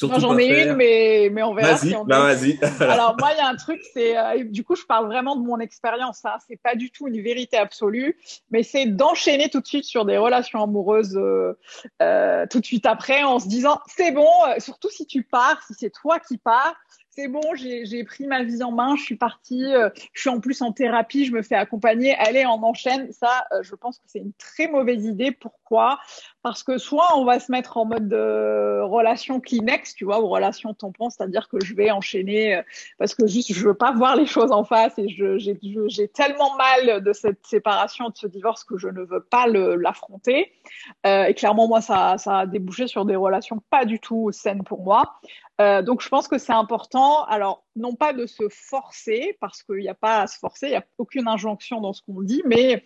[0.00, 2.58] J'en ai une, mais, mais on verra si on bah vas-y.
[2.80, 5.42] Alors, moi, il y a un truc, c'est, euh, du coup, je parle vraiment de
[5.42, 6.36] mon expérience, hein.
[6.46, 8.18] C'est pas du tout une vérité absolue,
[8.50, 11.58] mais c'est d'enchaîner tout de suite sur des relations amoureuses, euh,
[12.02, 15.62] euh, tout de suite après, en se disant, c'est bon, euh, surtout si tu pars,
[15.66, 16.74] si c'est toi qui pars,
[17.18, 20.38] c'est bon, j'ai pris ma vie en main, je suis partie, euh, je suis en
[20.38, 23.10] plus en thérapie, je me fais accompagner, allez, on enchaîne.
[23.10, 25.32] Ça, euh, je pense que c'est une très mauvaise idée.
[25.32, 25.98] Pourquoi?
[26.42, 30.28] Parce que soit on va se mettre en mode de relation Kleenex, tu vois, ou
[30.28, 32.62] relation tampon, c'est-à-dire que je vais enchaîner euh,
[32.98, 37.02] parce que juste je veux pas voir les choses en face et j'ai tellement mal
[37.02, 40.52] de cette séparation, de ce divorce que je ne veux pas l'affronter.
[41.04, 45.18] et clairement, moi, ça, a débouché sur des relations pas du tout saines pour moi.
[45.60, 49.78] Euh, donc, je pense que c'est important, alors, non pas de se forcer, parce qu'il
[49.78, 52.42] n'y a pas à se forcer, il n'y a aucune injonction dans ce qu'on dit,
[52.44, 52.84] mais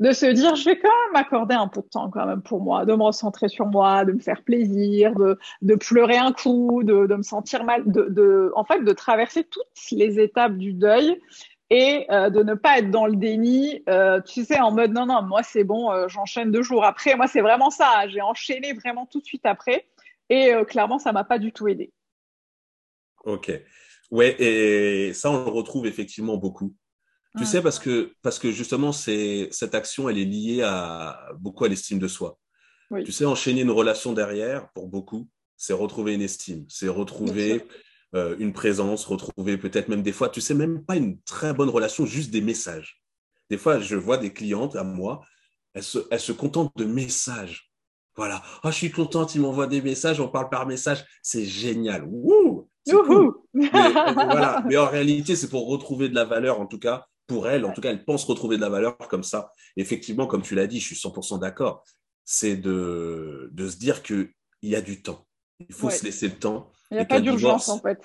[0.00, 2.62] de se dire, je vais quand même m'accorder un peu de temps quand même pour
[2.62, 7.14] moi, de me recentrer sur moi, de me faire plaisir, de, pleurer un coup, de,
[7.14, 11.20] me sentir mal, de, de, en fait, de traverser toutes les étapes du deuil
[11.68, 15.06] et euh, de ne pas être dans le déni, euh, tu sais, en mode non,
[15.06, 17.14] non, moi c'est bon, euh, j'enchaîne deux jours après.
[17.14, 19.86] Moi, c'est vraiment ça, j'ai enchaîné vraiment tout de suite après
[20.30, 21.92] et clairement, ça m'a pas du tout aidé.
[23.24, 23.52] Ok.
[24.12, 26.72] Ouais, et ça, on le retrouve effectivement beaucoup.
[27.38, 31.64] Tu sais, parce que, parce que justement, c'est, cette action, elle est liée à, beaucoup
[31.64, 32.38] à l'estime de soi.
[33.04, 37.64] Tu sais, enchaîner une relation derrière, pour beaucoup, c'est retrouver une estime, c'est retrouver
[38.16, 41.68] euh, une présence, retrouver peut-être même des fois, tu sais, même pas une très bonne
[41.68, 43.00] relation, juste des messages.
[43.48, 45.24] Des fois, je vois des clientes à moi,
[45.74, 47.70] elles se, elles se contentent de messages.
[48.16, 48.42] Voilà.
[48.64, 51.04] Oh, je suis contente, ils m'envoient des messages, on parle par message.
[51.22, 52.04] C'est génial.
[52.06, 52.68] Wouh
[53.54, 57.64] mais, en réalité, c'est pour retrouver de la valeur, en tout cas, pour elle.
[57.64, 59.52] En tout cas, elle pense retrouver de la valeur comme ça.
[59.76, 61.84] Effectivement, comme tu l'as dit, je suis 100% d'accord.
[62.24, 65.24] C'est de, de se dire qu'il y a du temps.
[65.60, 66.72] Il faut se laisser le temps.
[66.90, 68.00] Il n'y a pas d'urgence, en fait.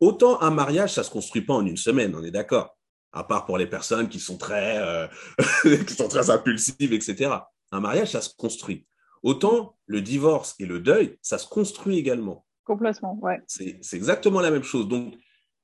[0.00, 2.74] Autant un mariage, ça ne se construit pas en une semaine, on est d'accord.
[3.12, 5.06] À part pour les personnes qui sont très, euh,
[5.86, 7.32] qui sont très impulsives, etc.
[7.70, 8.86] Un mariage, ça se construit.
[9.22, 12.46] Autant le divorce et le deuil, ça se construit également.
[12.64, 13.42] complètement, ouais.
[13.46, 14.88] C'est exactement la même chose.
[14.88, 15.14] Donc,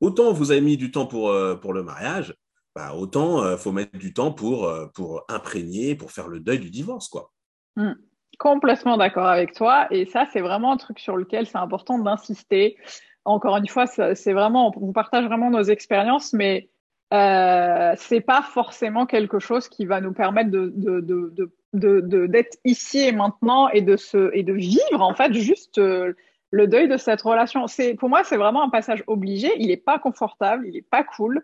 [0.01, 2.35] autant vous avez mis du temps pour, euh, pour le mariage,
[2.75, 6.71] bah, autant il faut mettre du temps pour, pour imprégner, pour faire le deuil du
[6.71, 7.33] divorce, quoi.
[7.77, 7.95] Hmm.
[8.39, 9.89] Complètement d'accord avec toi.
[9.91, 12.77] Et ça, c'est vraiment un truc sur lequel c'est important d'insister.
[13.25, 16.71] Encore une fois, c'est vraiment, on partage vraiment nos expériences, mais
[17.13, 23.69] euh, c'est pas forcément quelque chose qui va nous permettre de, d'être ici et maintenant
[23.71, 26.13] et de se et de vivre en fait juste euh,
[26.51, 27.67] le deuil de cette relation.
[27.67, 29.51] C'est pour moi c'est vraiment un passage obligé.
[29.59, 31.43] Il est pas confortable, il est pas cool,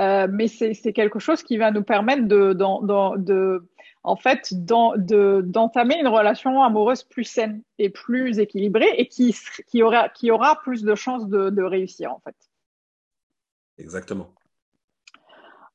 [0.00, 3.68] euh, mais c'est quelque chose qui va nous permettre de de, de
[4.02, 9.34] en fait d'entamer une relation amoureuse plus saine et plus équilibrée et qui
[9.66, 12.36] qui aura qui aura plus de chances de, de réussir en fait.
[13.78, 14.34] Exactement.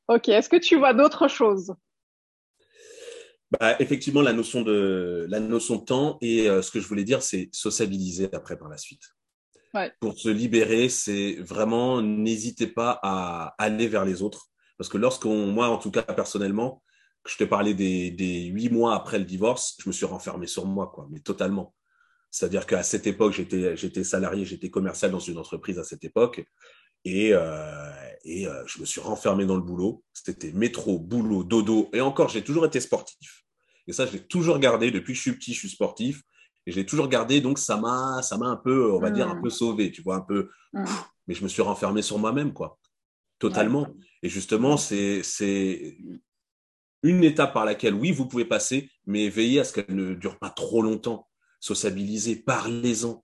[0.07, 1.73] Ok, est-ce que tu vois d'autres choses?
[3.51, 7.03] Bah, effectivement, la notion de la notion de temps et euh, ce que je voulais
[7.03, 9.03] dire, c'est sociabiliser après par la suite.
[9.99, 15.47] Pour se libérer, c'est vraiment n'hésitez pas à aller vers les autres, parce que lorsqu'on,
[15.47, 16.83] moi en tout cas personnellement,
[17.27, 20.91] je te parlais des huit mois après le divorce, je me suis renfermé sur moi,
[20.93, 21.73] quoi, mais totalement.
[22.31, 26.43] C'est-à-dire qu'à cette époque, j'étais salarié, j'étais commercial dans une entreprise à cette époque,
[27.03, 27.91] et, euh,
[28.27, 30.03] euh, je me suis renfermé dans le boulot.
[30.13, 31.89] C'était métro, boulot, dodo.
[31.93, 33.43] Et encore, j'ai toujours été sportif.
[33.87, 34.91] Et ça, je l'ai toujours gardé.
[34.91, 36.21] Depuis que je suis petit, je suis sportif.
[36.65, 37.41] Et je l'ai toujours gardé.
[37.41, 39.41] Donc, ça m'a, ça m'a un peu, on va dire, un mmh.
[39.41, 39.91] peu sauvé.
[39.91, 40.49] Tu vois, un peu.
[40.73, 40.83] Mmh.
[41.27, 42.77] mais je me suis renfermé sur moi-même, quoi.
[43.39, 43.87] Totalement.
[44.21, 45.97] Et justement, c'est, c'est
[47.03, 50.37] une étape par laquelle, oui, vous pouvez passer, mais veillez à ce qu'elle ne dure
[50.37, 51.27] pas trop longtemps.
[51.59, 53.23] Sociabilisez, parlez-en.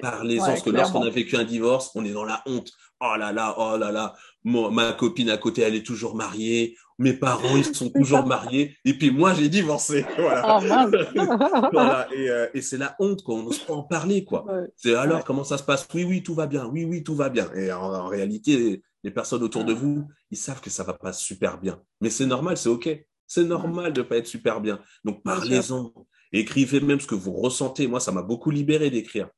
[0.00, 2.70] Parlez-en, parce que lorsqu'on a vécu un divorce, on est dans la honte.
[3.00, 6.76] Oh là là, oh là là, ma copine à côté, elle est toujours mariée.
[6.98, 8.76] Mes parents, ils sont toujours mariés.
[8.84, 10.04] Et puis moi, j'ai divorcé.
[10.16, 10.58] Voilà.
[10.58, 12.08] Oh, voilà.
[12.14, 13.36] Et, euh, et c'est la honte, quoi.
[13.36, 14.46] On n'ose pas en parler, quoi.
[14.76, 15.86] C'est alors, comment ça se passe?
[15.94, 16.66] Oui, oui, tout va bien.
[16.66, 17.52] Oui, oui, tout va bien.
[17.54, 21.58] Et en, réalité, les personnes autour de vous, ils savent que ça va pas super
[21.58, 21.80] bien.
[22.00, 22.88] Mais c'est normal, c'est OK.
[23.26, 24.78] C'est normal de pas être super bien.
[25.04, 25.92] Donc, parlez-en.
[26.32, 27.86] Écrivez même ce que vous ressentez.
[27.86, 29.28] Moi, ça m'a beaucoup libéré d'écrire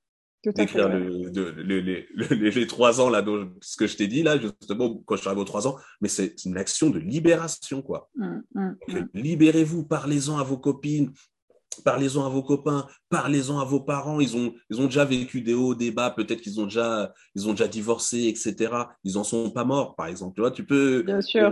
[0.52, 3.24] d'écrire les, trois ans là,
[3.60, 6.08] ce que je t'ai dit là, justement, quand je suis arrivé aux trois ans, mais
[6.08, 8.08] c'est une action de libération, quoi.
[8.16, 9.08] Mmh, mmh, mmh.
[9.14, 11.12] Libérez-vous, parlez-en à vos copines,
[11.84, 14.20] parlez-en à vos copains, parlez-en à vos parents.
[14.20, 17.48] Ils ont, ils ont déjà vécu des hauts, des bas, peut-être qu'ils ont déjà, ils
[17.48, 18.72] ont déjà divorcé, etc.
[19.04, 20.34] Ils en sont pas morts, par exemple.
[20.34, 21.50] Tu vois, tu peux, bien sûr,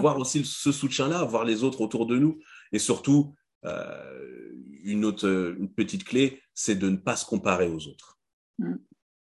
[0.00, 2.38] voir aussi ce soutien-là, voir les autres autour de nous,
[2.72, 3.34] et surtout.
[3.66, 4.34] Euh,
[4.84, 8.13] une autre une petite clé, c'est de ne pas se comparer aux autres.
[8.58, 8.74] Mm.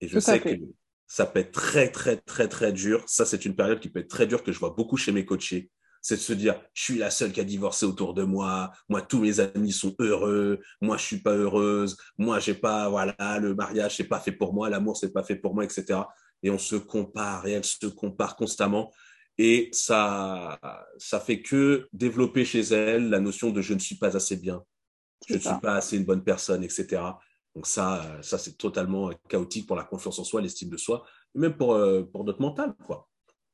[0.02, 0.50] Et je sais que
[1.08, 3.04] ça peut être très, très, très, très dur.
[3.08, 5.26] Ça, c'est une période qui peut être très dure que je vois beaucoup chez mes
[5.26, 5.70] coachés.
[6.02, 8.72] C'est de se dire, je suis la seule qui a divorcé autour de moi.
[8.90, 10.60] Moi, tous mes amis sont heureux.
[10.82, 11.96] Moi, je suis pas heureuse.
[12.18, 14.70] Moi, j'ai pas, voilà, le mariage, c'est pas fait pour moi.
[14.70, 16.00] L'amour, c'est pas fait pour moi, etc.
[16.42, 18.92] Et on se compare et elle se compare constamment.
[19.38, 20.60] Et ça,
[20.98, 24.64] ça fait que développer chez elle la notion de je ne suis pas assez bien
[25.28, 27.02] je ne suis pas assez une bonne personne, etc.
[27.56, 31.04] Donc ça, euh, ça c'est totalement chaotique pour la confiance en soi, l'estime de soi,
[31.36, 33.08] même pour, euh, pour notre mental, quoi.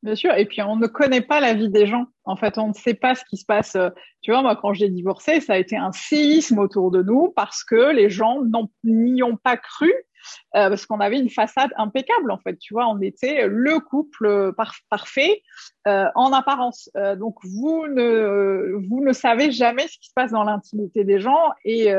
[0.03, 2.05] Bien sûr, et puis on ne connaît pas la vie des gens.
[2.23, 3.75] En fait, on ne sait pas ce qui se passe.
[3.75, 3.89] Euh,
[4.21, 7.63] tu vois, moi, quand j'ai divorcé, ça a été un séisme autour de nous parce
[7.63, 8.43] que les gens
[8.83, 9.91] n'y ont pas cru
[10.55, 12.57] euh, parce qu'on avait une façade impeccable en fait.
[12.57, 14.53] Tu vois, on était le couple
[14.89, 15.41] parfait
[15.88, 16.89] euh, en apparence.
[16.95, 21.19] Euh, donc vous ne vous ne savez jamais ce qui se passe dans l'intimité des
[21.19, 21.91] gens et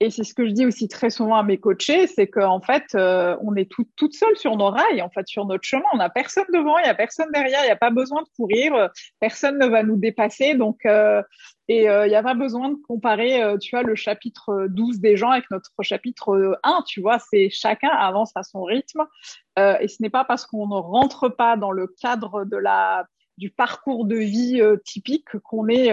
[0.00, 2.84] et c'est ce que je dis aussi très souvent à mes coachés, c'est qu'en fait,
[2.94, 5.82] euh, on est tout, toute seule sur nos rails, en fait, sur notre chemin.
[5.92, 8.28] On n'a personne devant, il n'y a personne derrière, il n'y a pas besoin de
[8.36, 10.54] courir, personne ne va nous dépasser.
[10.54, 11.20] Donc, euh,
[11.66, 15.16] et euh, il n'y a pas besoin de comparer, tu vois, le chapitre 12 des
[15.16, 19.04] gens avec notre chapitre 1, tu vois, c'est chacun avance à son rythme.
[19.56, 23.04] et ce n'est pas parce qu'on ne rentre pas dans le cadre de la
[23.36, 25.90] du parcours de vie typique qu'on est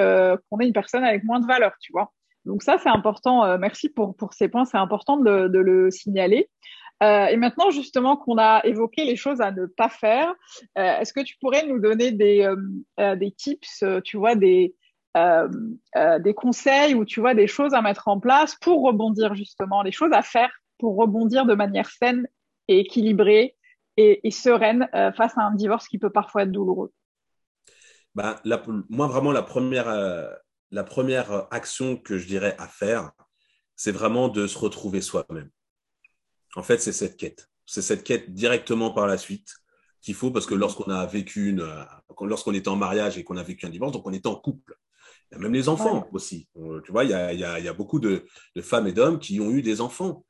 [0.49, 2.11] qu'on est une personne avec moins de valeur, tu vois.
[2.45, 3.43] Donc ça, c'est important.
[3.43, 6.49] Euh, merci pour, pour ces points, c'est important de le, signaler.
[7.03, 10.33] Euh, et maintenant, justement, qu'on a évoqué les choses à ne pas faire,
[10.77, 12.49] euh, est-ce que tu pourrais nous donner des,
[12.97, 14.75] des tips, tu vois, des,
[15.15, 19.91] des conseils ou tu vois des choses à mettre en place pour rebondir justement, les
[19.91, 22.27] choses à faire pour rebondir de manière saine
[22.67, 23.55] et équilibrée
[23.97, 26.91] et, sereine face à un divorce qui peut parfois être douloureux?
[28.13, 28.35] Ben,
[28.89, 29.87] Moi, vraiment, la première
[30.75, 33.13] la première action que je dirais à faire,
[33.77, 35.49] c'est vraiment de se retrouver soi-même.
[36.57, 37.49] En fait, c'est cette quête.
[37.65, 39.55] C'est cette quête directement par la suite
[40.01, 41.65] qu'il faut parce que lorsqu'on a vécu une,
[42.19, 44.77] lorsqu'on était en mariage et qu'on a vécu un divorce, donc on était en couple.
[45.31, 46.49] Il y a même les enfants aussi.
[46.83, 48.25] Tu vois, il y a, beaucoup de,
[48.59, 50.25] femmes et d'hommes qui ont eu des enfants.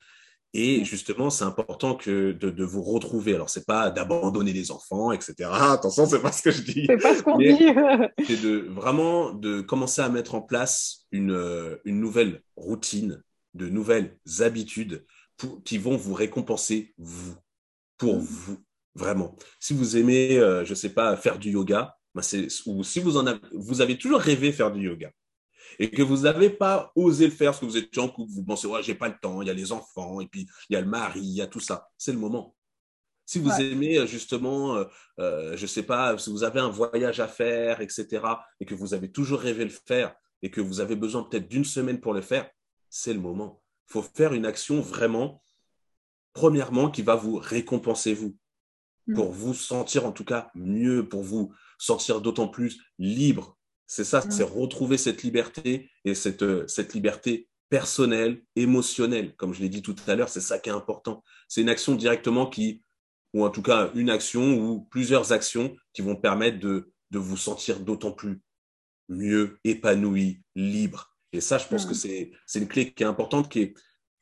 [0.57, 3.35] Et justement, c'est important que de, de, vous retrouver.
[3.35, 5.49] Alors, c'est pas d'abandonner les enfants, etc.
[5.51, 6.85] Attention, c'est pas ce que je dis.
[6.87, 7.45] C'est pas ce qu'on dit.
[8.25, 13.21] c'est de vraiment de commencer à mettre en place une, une nouvelle routine,
[13.53, 17.35] de nouvelles habitudes pour, qui vont vous récompenser vous,
[17.97, 18.57] pour vous,
[18.95, 19.35] vraiment.
[19.59, 22.21] Si vous aimez, euh, je sais pas, faire du yoga, ben
[22.65, 25.11] ou si vous en avez, vous avez toujours rêvé faire du yoga
[25.79, 28.43] et que vous n'avez pas osé le faire parce que vous êtes en couple, vous
[28.43, 30.75] pensez, ouais, j'ai pas le temps, il y a les enfants, et puis il y
[30.75, 31.87] a le mari, il y a tout ça.
[31.97, 32.55] C'est le moment.
[33.25, 34.85] Si vous aimez euh, justement, euh,
[35.19, 38.21] euh, je sais pas, si vous avez un voyage à faire, etc.,
[38.59, 41.65] et que vous avez toujours rêvé le faire, et que vous avez besoin peut-être d'une
[41.65, 42.49] semaine pour le faire,
[42.89, 43.63] c'est le moment.
[43.89, 45.41] Il faut faire une action vraiment,
[46.33, 48.37] premièrement, qui va vous récompenser vous,
[49.07, 49.15] mm.
[49.15, 53.54] pour vous sentir en tout cas mieux, pour vous sentir d'autant plus libre
[53.87, 59.35] c'est ça, c'est retrouver cette liberté et cette, euh, cette liberté personnelle, émotionnelle.
[59.35, 61.23] Comme je l'ai dit tout à l'heure, c'est ça qui est important.
[61.47, 62.81] C'est une action directement qui,
[63.33, 67.37] ou en tout cas une action ou plusieurs actions qui vont permettre de, de vous
[67.37, 68.41] sentir d'autant plus
[69.09, 71.15] mieux, épanoui, libre.
[71.31, 73.73] Et ça, je pense que c'est une clé qui est importante, qui est,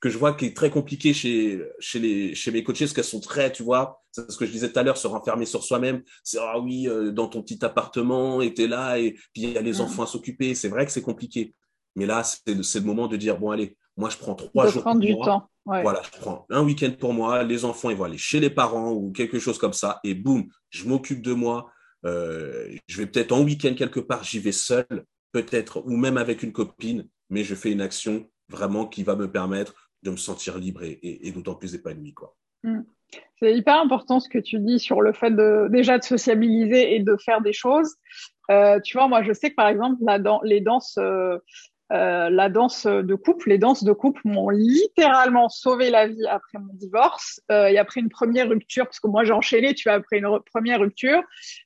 [0.04, 3.06] que je vois qui est très compliqué chez, chez, les, chez mes coachés, parce qu'elles
[3.06, 5.64] sont très, tu vois, c'est ce que je disais tout à l'heure, se renfermer sur
[5.64, 6.04] soi-même.
[6.26, 9.58] C'est, ah oui, euh, dans ton petit appartement, et t'es là, et puis il y
[9.58, 10.56] a les enfants à s'occuper.
[10.56, 11.56] C'est vrai que c'est compliqué.
[11.96, 14.84] Mais là, c'est le, le moment de dire, bon, allez, moi, je prends trois jours
[14.84, 15.50] pour du Temps.
[15.64, 17.42] Voilà, je prends un week-end pour moi.
[17.44, 20.02] Les enfants, ils vont aller chez les parents ou quelque chose comme ça.
[20.04, 21.72] Et boum, je m'occupe de moi.
[22.06, 26.44] Euh, je vais peut-être en week-end quelque part, j'y vais seul, peut-être, ou même avec
[26.44, 30.58] une copine, mais je fais une action vraiment qui va me permettre de me sentir
[30.58, 32.14] libre et, d'autant plus épanoui.
[32.64, 32.82] Mm.
[33.40, 37.00] C'est hyper important ce que tu dis sur le fait de déjà de sociabiliser et
[37.00, 37.96] de faire des choses.
[38.52, 40.04] Euh, tu vois, moi, je sais que par exemple,
[40.44, 41.38] les danses, euh,
[41.94, 46.58] euh, la danse de couple, les danses de couple m'ont littéralement sauvé la vie après
[46.58, 49.98] mon divorce euh, et après une première rupture, parce que moi j'ai enchaîné, tu vois,
[49.98, 51.22] après une première rupture.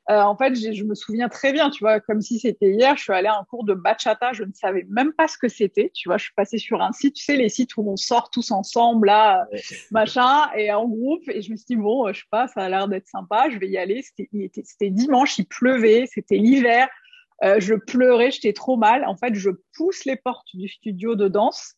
[0.10, 3.04] Euh, en fait, je me souviens très bien, tu vois, comme si c'était hier, je
[3.04, 5.92] suis allée à un cours de bachata, je ne savais même pas ce que c'était,
[5.94, 8.30] tu vois, je suis passée sur un site, tu sais, les sites où on sort
[8.30, 9.48] tous ensemble, là,
[9.92, 12.70] machin, et en groupe, et je me suis dit, bon, je sais pas, ça a
[12.70, 14.04] l'air d'être sympa, je vais y aller.
[14.04, 16.90] C'était dimanche, il pleuvait, c'était l'hiver.
[17.44, 19.06] Euh, je pleurais, j'étais trop mal.
[19.06, 21.76] En fait, je pousse les portes du studio de danse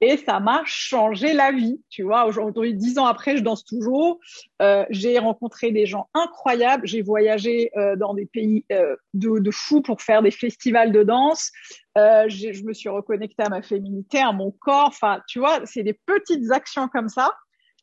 [0.00, 1.82] et ça m'a changé la vie.
[1.88, 4.20] Tu vois, aujourd'hui, dix ans après, je danse toujours.
[4.62, 6.86] Euh, j'ai rencontré des gens incroyables.
[6.86, 11.02] J'ai voyagé euh, dans des pays euh, de, de fous pour faire des festivals de
[11.02, 11.50] danse.
[11.96, 14.88] Euh, je me suis reconnectée à ma féminité, à mon corps.
[14.88, 17.34] Enfin, tu vois, c'est des petites actions comme ça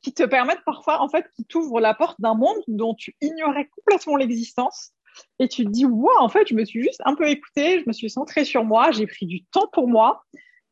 [0.02, 3.68] qui te permettent parfois, en fait, qui t'ouvrent la porte d'un monde dont tu ignorais
[3.76, 4.92] complètement l'existence
[5.40, 7.84] et tu te dis, wow, en fait, je me suis juste un peu écoutée, je
[7.88, 10.24] me suis centrée sur moi, j'ai pris du temps pour moi.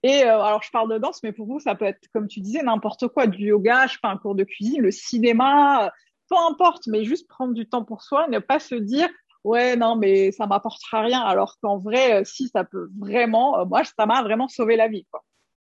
[0.04, 2.42] Et euh, alors, je parle de danse, mais pour vous, ça peut être, comme tu
[2.42, 5.92] disais, n'importe quoi, du yoga, je fais un cours de cuisine, le cinéma,
[6.30, 9.10] peu importe, mais juste prendre du temps pour soi, ne pas se dire,
[9.44, 13.66] ouais, non, mais ça m'apportera rien, alors qu'en vrai, euh, si, ça peut vraiment, euh,
[13.66, 15.24] moi, ça m'a vraiment sauvé la vie, quoi.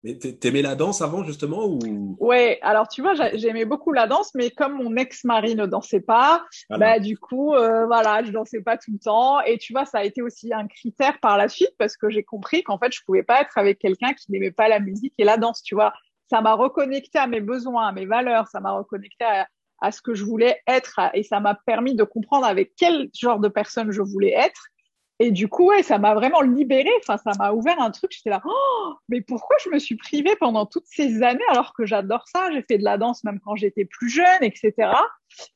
[0.02, 2.16] Mais t'aimais la danse avant justement ou?
[2.18, 6.44] Ouais, alors tu vois, j'aimais beaucoup la danse, mais comme mon ex-mari ne dansait pas,
[6.70, 9.40] bah du coup, euh, voilà, je dansais pas tout le temps.
[9.42, 12.22] Et tu vois, ça a été aussi un critère par la suite parce que j'ai
[12.22, 15.24] compris qu'en fait, je pouvais pas être avec quelqu'un qui n'aimait pas la musique et
[15.24, 15.62] la danse.
[15.62, 15.92] Tu vois,
[16.30, 19.46] ça m'a reconnecté à mes besoins, à mes valeurs, ça m'a reconnecté à,
[19.80, 23.40] à ce que je voulais être et ça m'a permis de comprendre avec quel genre
[23.40, 24.68] de personne je voulais être
[25.22, 26.90] et du coup, ouais, ça m'a vraiment libérée.
[27.00, 28.10] Enfin, ça m'a ouvert un truc.
[28.10, 31.84] J'étais là, oh, mais pourquoi je me suis privée pendant toutes ces années alors que
[31.84, 32.50] j'adore ça?
[32.52, 34.72] J'ai fait de la danse même quand j'étais plus jeune, etc.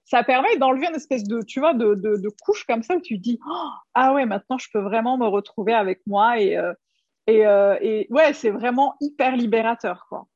[0.05, 3.01] Ça permet d'enlever une espèce de, tu vois, de, de, de, couche comme ça où
[3.01, 6.75] tu dis, oh, ah ouais, maintenant je peux vraiment me retrouver avec moi et euh,
[7.27, 10.27] et, euh, et ouais, c'est vraiment hyper libérateur, quoi.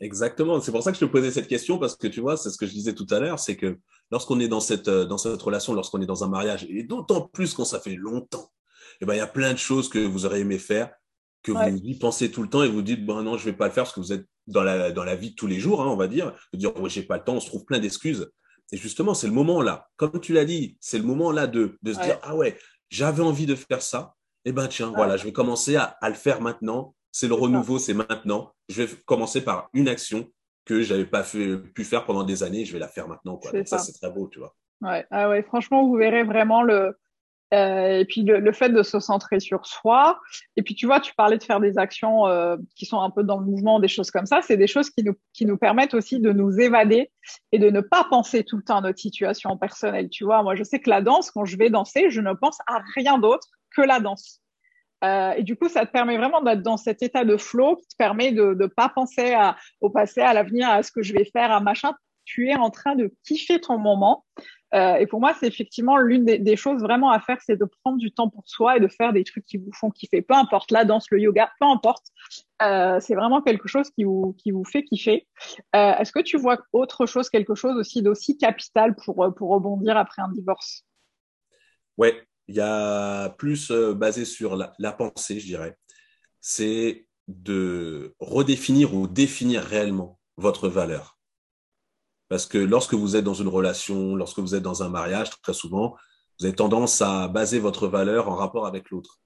[0.00, 0.60] Exactement.
[0.60, 2.56] C'est pour ça que je te posais cette question parce que tu vois, c'est ce
[2.56, 3.78] que je disais tout à l'heure, c'est que
[4.10, 7.20] lorsqu'on est dans cette, euh, dans cette relation, lorsqu'on est dans un mariage, et d'autant
[7.20, 8.50] plus quand ça fait longtemps,
[9.02, 10.90] eh ben, il y a plein de choses que vous aurez aimé faire,
[11.42, 13.66] que vous y pensez tout le temps et vous dites, bon, non, je vais pas
[13.66, 15.82] le faire parce que vous êtes dans la, dans la vie de tous les jours,
[15.82, 17.78] hein, on va dire, de dire, ouais, j'ai pas le temps, on se trouve plein
[17.78, 18.30] d'excuses.
[18.72, 21.78] Et justement, c'est le moment là, comme tu l'as dit, c'est le moment là de,
[21.82, 22.58] de se dire, ah ouais,
[22.88, 26.08] j'avais envie de faire ça, et eh ben tiens, voilà, je vais commencer à, à
[26.08, 26.94] le faire maintenant.
[27.12, 28.52] C'est le renouveau, c'est maintenant.
[28.68, 30.28] Je vais commencer par une action
[30.64, 33.36] que j'avais pas fait, pu faire pendant des années, je vais la faire maintenant.
[33.36, 33.50] Quoi.
[33.64, 34.54] ça, c'est très beau, tu vois.
[34.82, 35.04] Ouais.
[35.10, 36.96] Ah ouais, franchement, vous verrez vraiment le.
[37.52, 40.20] Euh, et puis le, le, fait de se centrer sur soi.
[40.56, 43.24] Et puis tu vois, tu parlais de faire des actions euh, qui sont un peu
[43.24, 44.40] dans le mouvement, des choses comme ça.
[44.40, 47.10] C'est des choses qui nous, qui nous permettent aussi de nous évader
[47.50, 50.08] et de ne pas penser tout le temps à notre situation personnelle.
[50.10, 52.58] Tu vois, moi, je sais que la danse, quand je vais danser, je ne pense
[52.68, 54.40] à rien d'autre que la danse.
[55.04, 57.88] Euh, et du coup, ça te permet vraiment d'être dans cet état de flow qui
[57.88, 61.12] te permet de ne pas penser à, au passé, à l'avenir, à ce que je
[61.12, 61.92] vais faire, à machin.
[62.24, 64.24] Tu es en train de kiffer ton moment.
[64.72, 67.64] Euh, et pour moi, c'est effectivement l'une des, des, choses vraiment à faire, c'est de
[67.82, 70.22] prendre du temps pour soi et de faire des trucs qui vous font kiffer.
[70.22, 72.06] Peu importe la danse, le yoga, peu importe.
[72.62, 75.26] Euh, c'est vraiment quelque chose qui vous, qui vous fait kiffer.
[75.74, 79.96] Euh, Est-ce que tu vois autre chose, quelque chose aussi d'aussi capital pour, pour rebondir
[79.96, 80.84] après un divorce?
[81.96, 85.78] Ouais, il y a plus euh, basé sur la, la pensée, je dirais.
[86.40, 91.16] C'est de redéfinir ou définir réellement votre valeur.
[92.28, 95.54] Parce que lorsque vous êtes dans une relation, lorsque vous êtes dans un mariage, très
[95.54, 95.96] souvent,
[96.38, 99.20] vous avez tendance à baser votre valeur en rapport avec l'autre.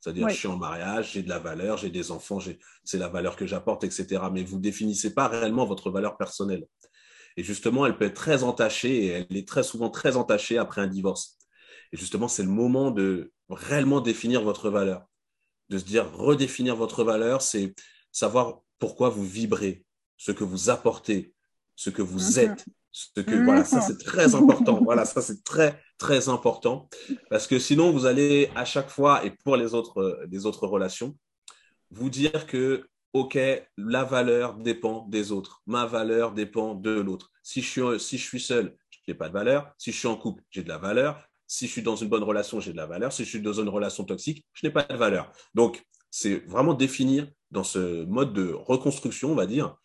[0.00, 0.32] C'est-à-dire, oui.
[0.32, 2.38] je suis en mariage, j'ai de la valeur, j'ai des enfants,
[2.82, 4.22] c'est la valeur que j'apporte, etc.
[4.32, 6.66] Mais vous définissez pas réellement votre valeur personnelle.
[7.36, 10.80] Et justement, elle peut être très entachée et elle est très souvent très entachée après
[10.80, 11.38] un divorce.
[11.94, 15.06] Et justement, c'est le moment de réellement définir votre valeur.
[15.68, 17.72] De se dire, redéfinir votre valeur, c'est
[18.10, 19.84] savoir pourquoi vous vibrez,
[20.16, 21.32] ce que vous apportez,
[21.76, 22.38] ce que vous mm-hmm.
[22.40, 22.64] êtes.
[22.90, 23.44] Ce que.
[23.44, 24.80] Voilà, ça c'est très important.
[24.82, 26.88] voilà, ça c'est très, très important.
[27.30, 31.16] Parce que sinon, vous allez à chaque fois, et pour les autres, les autres relations,
[31.92, 33.38] vous dire que, OK,
[33.76, 35.62] la valeur dépend des autres.
[35.68, 37.30] Ma valeur dépend de l'autre.
[37.44, 39.72] Si, je suis, si je suis seul, je n'ai pas de valeur.
[39.78, 41.24] Si je suis en couple, j'ai de la valeur.
[41.54, 43.12] Si je suis dans une bonne relation, j'ai de la valeur.
[43.12, 45.30] Si je suis dans une relation toxique, je n'ai pas de valeur.
[45.54, 49.76] Donc, c'est vraiment définir dans ce mode de reconstruction, on va dire,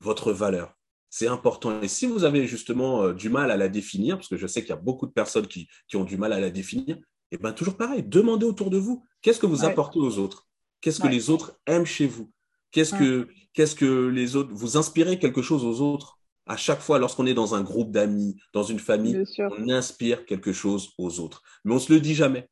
[0.00, 0.74] votre valeur
[1.16, 1.80] c'est important.
[1.80, 4.70] Et si vous avez justement du mal à la définir, parce que je sais qu'il
[4.70, 7.38] y a beaucoup de personnes qui, qui, ont du mal à la définir, et eh
[7.38, 9.70] bien toujours pareil, demandez autour de vous, qu'est-ce que vous ouais.
[9.70, 10.48] apportez aux autres?
[10.80, 11.12] Qu'est-ce que ouais.
[11.12, 12.32] les autres aiment chez vous?
[12.72, 12.98] Qu'est-ce ouais.
[12.98, 16.18] que qu'est-ce que les autres vous inspirez quelque chose aux autres?
[16.46, 20.52] À chaque fois, lorsqu'on est dans un groupe d'amis, dans une famille, on inspire quelque
[20.52, 21.42] chose aux autres.
[21.64, 22.48] Mais on se le dit jamais.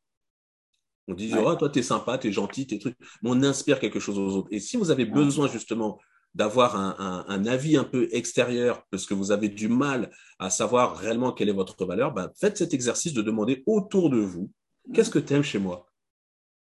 [1.08, 2.96] On dit, oh, toi, t'es sympa, t'es gentil, t'es truc.
[3.22, 4.48] Mais on inspire quelque chose aux autres.
[4.50, 5.98] Et si vous avez besoin, justement,
[6.34, 10.48] d'avoir un, un, un, avis un peu extérieur parce que vous avez du mal à
[10.48, 14.50] savoir réellement quelle est votre valeur, ben, faites cet exercice de demander autour de vous
[14.92, 15.86] qu'est-ce que tu aimes chez moi?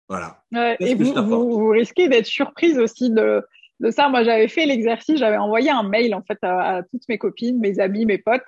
[0.07, 0.43] Voilà.
[0.51, 3.43] Ouais, et vous, vous, vous, risquez d'être surprise aussi de,
[3.82, 4.07] de ça.
[4.09, 7.79] Moi, j'avais fait l'exercice, j'avais envoyé un mail en fait à, toutes mes copines, mes
[7.79, 8.41] amis, mes potes,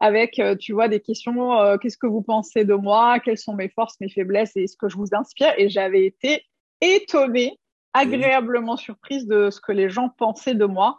[0.00, 1.58] avec, euh, tu vois, des questions.
[1.58, 3.20] Euh, qu'est-ce que vous pensez de moi?
[3.20, 5.52] Quelles sont mes forces, mes faiblesses et ce que je vous inspire?
[5.56, 6.44] Et j'avais été
[6.80, 7.58] étonnée
[7.94, 10.98] agréablement surprise de ce que les gens pensaient de moi.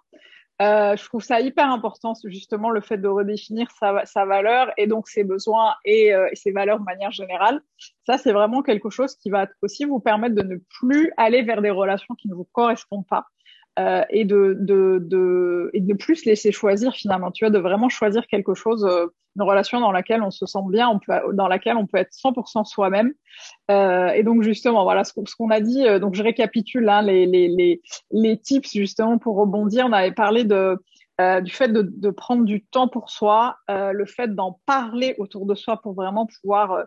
[0.62, 4.86] Euh, je trouve ça hyper important, justement, le fait de redéfinir sa, sa valeur et
[4.86, 7.62] donc ses besoins et, euh, et, ses valeurs de manière générale.
[8.06, 11.62] Ça, c'est vraiment quelque chose qui va aussi vous permettre de ne plus aller vers
[11.62, 13.26] des relations qui ne vous correspondent pas.
[13.80, 17.90] Euh, et de, de, de, et de plus laisser choisir finalement, tu vois, de vraiment
[17.90, 21.48] choisir quelque chose, euh, une relation dans laquelle on se sent bien, on peut, dans
[21.48, 23.14] laquelle on peut être 100% soi-même.
[23.72, 25.88] Euh, et donc justement, voilà ce, ce qu'on a dit.
[25.88, 29.88] Euh, donc je récapitule hein, les, les, les, les tips justement pour rebondir.
[29.88, 30.78] On avait parlé de
[31.20, 35.46] euh, du fait de, de, prendre du temps pour soi, le fait d'en parler autour
[35.46, 36.86] de soi pour vraiment pouvoir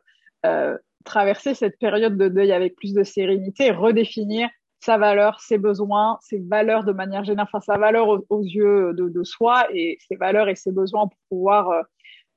[1.05, 4.49] traverser cette période de deuil avec plus de sérénité, redéfinir
[4.87, 9.09] sa valeur, ses besoins, ses valeurs de manière générale, enfin sa valeur aux, yeux de,
[9.09, 11.82] de, soi et ses valeurs et ses besoins pour pouvoir euh,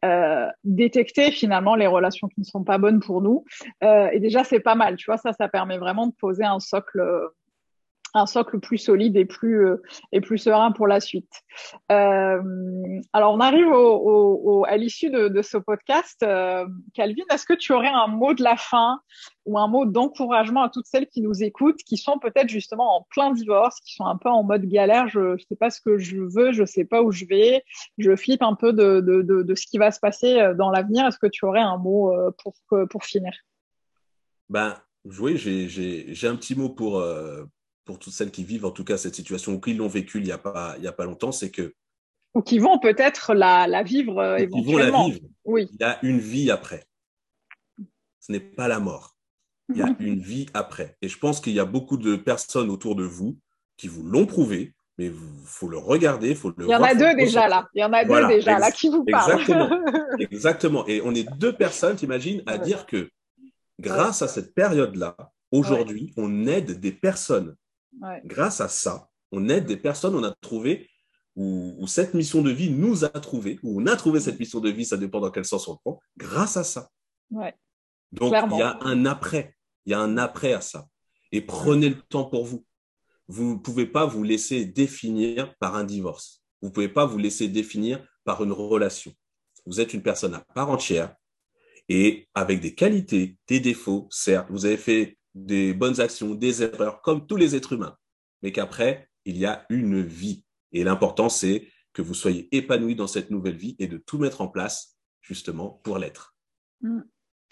[0.05, 3.45] euh, détecter finalement les relations qui ne sont pas bonnes pour nous.
[3.83, 6.59] Euh, et déjà c'est pas mal, tu vois, ça, ça permet vraiment de poser un
[6.59, 6.99] socle
[8.13, 9.81] un socle plus solide et plus euh,
[10.11, 11.31] et plus serein pour la suite.
[11.91, 12.41] Euh,
[13.13, 13.67] alors on arrive
[14.67, 16.21] à l'issue de, ce podcast.
[16.23, 18.99] Euh, Calvin, est-ce que tu aurais un mot de la fin
[19.45, 23.07] ou un mot d'encouragement à toutes celles qui nous écoutent, qui sont peut-être justement en
[23.09, 25.97] plein divorce, qui sont un peu en mode galère, je ne sais pas ce que
[25.97, 27.63] je veux, je sais pas où je vais,
[27.97, 31.07] je flippe un peu de, de, de, ce qui va se passer dans l'avenir.
[31.07, 32.53] Est-ce que tu aurais un mot pour
[32.89, 33.31] pour finir?
[34.49, 37.03] Ben oui, j'ai un petit mot pour
[37.89, 40.25] pour toutes celles qui vivent en tout cas cette situation ou qui l'ont vécu il
[40.25, 41.73] n'y a pas il y a pas longtemps, c'est que
[42.35, 44.65] ou qui vont peut-être la, la vivre euh, éventuellement.
[44.65, 45.27] Qui vont la vivre.
[45.45, 45.67] Oui.
[45.71, 46.83] Il y a une vie après.
[48.19, 49.17] Ce n'est pas la mort.
[49.69, 50.97] Il y a une vie après.
[51.01, 53.39] Et je pense qu'il y a beaucoup de personnes autour de vous
[53.75, 55.13] qui vous l'ont prouvé, mais il
[55.43, 57.67] faut le regarder, faut le Il y en a deux déjà là.
[57.73, 58.27] Il y en a voilà.
[58.27, 59.41] deux déjà là qui vous parlent.
[59.41, 59.69] Exactement.
[60.19, 60.87] Exactement.
[60.87, 63.09] Et on est deux personnes, t'imagines, à dire que
[63.79, 65.15] grâce à cette période-là,
[65.51, 66.23] aujourd'hui, ouais.
[66.23, 67.55] on aide des personnes
[68.01, 68.21] Ouais.
[68.25, 70.89] Grâce à ça, on aide des personnes, on a trouvé,
[71.35, 74.69] ou, cette mission de vie nous a trouvé, ou on a trouvé cette mission de
[74.69, 76.89] vie, ça dépend dans quel sens on le prend, grâce à ça.
[77.31, 77.55] Ouais.
[78.11, 78.57] Donc, Clairement.
[78.57, 79.55] il y a un après.
[79.85, 80.87] Il y a un après à ça.
[81.31, 82.65] Et prenez le temps pour vous.
[83.27, 86.43] Vous ne pouvez pas vous laisser définir par un divorce.
[86.61, 89.13] Vous ne pouvez pas vous laisser définir par une relation.
[89.65, 91.15] Vous êtes une personne à part entière
[91.87, 94.47] et avec des qualités, des défauts, certes.
[94.49, 97.97] Vous avez fait des bonnes actions, des erreurs, comme tous les êtres humains,
[98.41, 100.45] mais qu'après, il y a une vie.
[100.71, 104.41] Et l'important, c'est que vous soyez épanoui dans cette nouvelle vie et de tout mettre
[104.41, 106.35] en place, justement, pour l'être.
[106.81, 107.01] Mm.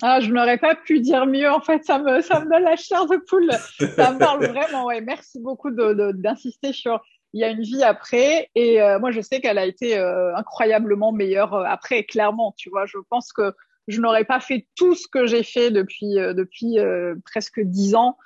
[0.04, 1.50] Ah, je n'aurais pas pu dire mieux.
[1.50, 3.52] En fait, ça me, ça me donne la chair de poule.
[3.96, 4.86] Ça me parle vraiment.
[4.86, 7.02] Ouais, merci beaucoup d'insister sur
[7.34, 8.50] il y a une vie après.
[8.56, 12.04] Et euh, moi, je sais qu'elle a été euh, incroyablement meilleure euh, après.
[12.04, 13.54] Clairement, tu vois, je pense que
[13.88, 16.78] je n'aurais pas fait tout ce que j'ai fait depuis depuis
[17.26, 18.18] presque dix ans.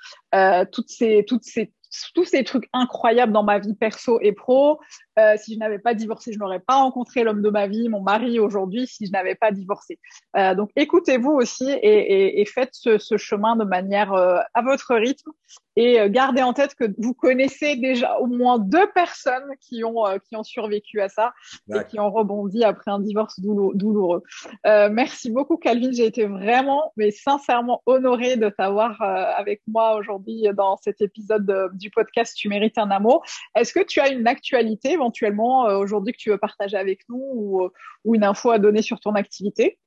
[0.72, 1.72] toutes ces toutes ces
[2.14, 4.80] tous ces trucs incroyables dans ma vie perso et pro.
[5.22, 8.02] Euh, si je n'avais pas divorcé, je n'aurais pas rencontré l'homme de ma vie, mon
[8.02, 10.00] mari aujourd'hui, si je n'avais pas divorcé.
[10.36, 14.62] Euh, donc écoutez-vous aussi et, et, et faites ce, ce, chemin de manière euh, à
[14.62, 15.32] votre rythme
[15.78, 20.36] et gardez en tête que vous connaissez déjà au moins deux personnes qui ont qui
[20.36, 21.32] ont survécu à ça
[21.74, 24.22] et qui ont rebondi après un divorce douloureux.
[24.66, 30.76] merci beaucoup Calvin, j'ai été vraiment mais sincèrement honorée de t'avoir avec moi aujourd'hui dans
[30.76, 33.24] cet épisode du podcast Tu mérites un amour.
[33.56, 34.98] Est-ce que tu as une actualité?
[35.22, 37.70] Euh, aujourd'hui que tu veux partager avec nous ou, euh,
[38.04, 39.80] ou, une info à donner sur ton activité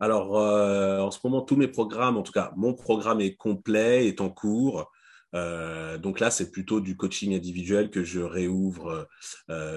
[0.00, 4.06] Alors, euh, en ce moment, tous mes programmes, en tout cas, mon programme est complet,
[4.06, 4.90] est en cours.
[5.32, 9.06] donc là, c'est plutôt du coaching individuel que je réouvre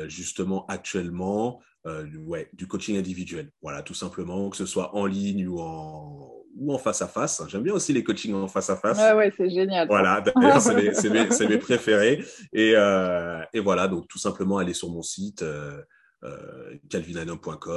[0.08, 1.62] justement actuellement.
[1.86, 3.52] ouais, du coaching individuel.
[3.62, 7.42] Voilà, tout simplement, que ce soit en ligne ou en, ou en face à face.
[7.48, 8.98] J'aime bien aussi les coachings en face à face.
[8.98, 9.88] Ouais, ouais, c'est génial.
[9.88, 12.24] Voilà, d'ailleurs, c'est mes, mes, mes, préférés.
[12.54, 15.82] Et, euh, et, voilà, donc tout simplement aller sur mon site euh,
[16.24, 16.78] euh,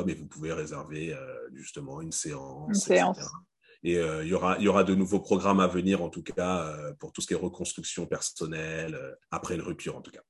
[0.06, 1.18] et vous pouvez réserver euh,
[1.54, 2.68] justement une séance.
[2.68, 3.18] Une séance.
[3.82, 7.12] Et il y aura, y aura de nouveaux programmes à venir, en tout cas, pour
[7.12, 8.98] tout ce qui est reconstruction personnelle,
[9.30, 10.22] après une rupture, en tout cas.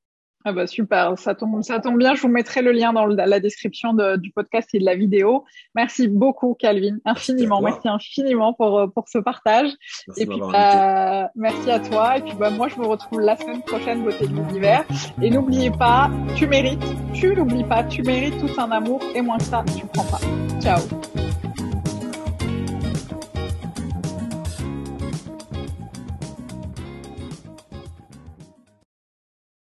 [0.46, 2.14] Ah bah super, ça tombe, ça tombe bien.
[2.14, 5.44] Je vous mettrai le lien dans la description de, du podcast et de la vidéo.
[5.74, 7.62] Merci beaucoup, Calvin, infiniment.
[7.62, 9.70] Merci, infiniment pour euh, pour ce partage.
[10.06, 12.18] Merci et puis bah, merci à toi.
[12.18, 14.84] Et puis bah moi, je vous retrouve la semaine prochaine, beauté de l'univers.
[15.22, 16.84] Et n'oubliez pas, tu mérites.
[17.14, 20.20] Tu n'oublies pas, tu mérites tout un amour et moins que ça, tu prends pas.
[20.60, 21.23] Ciao.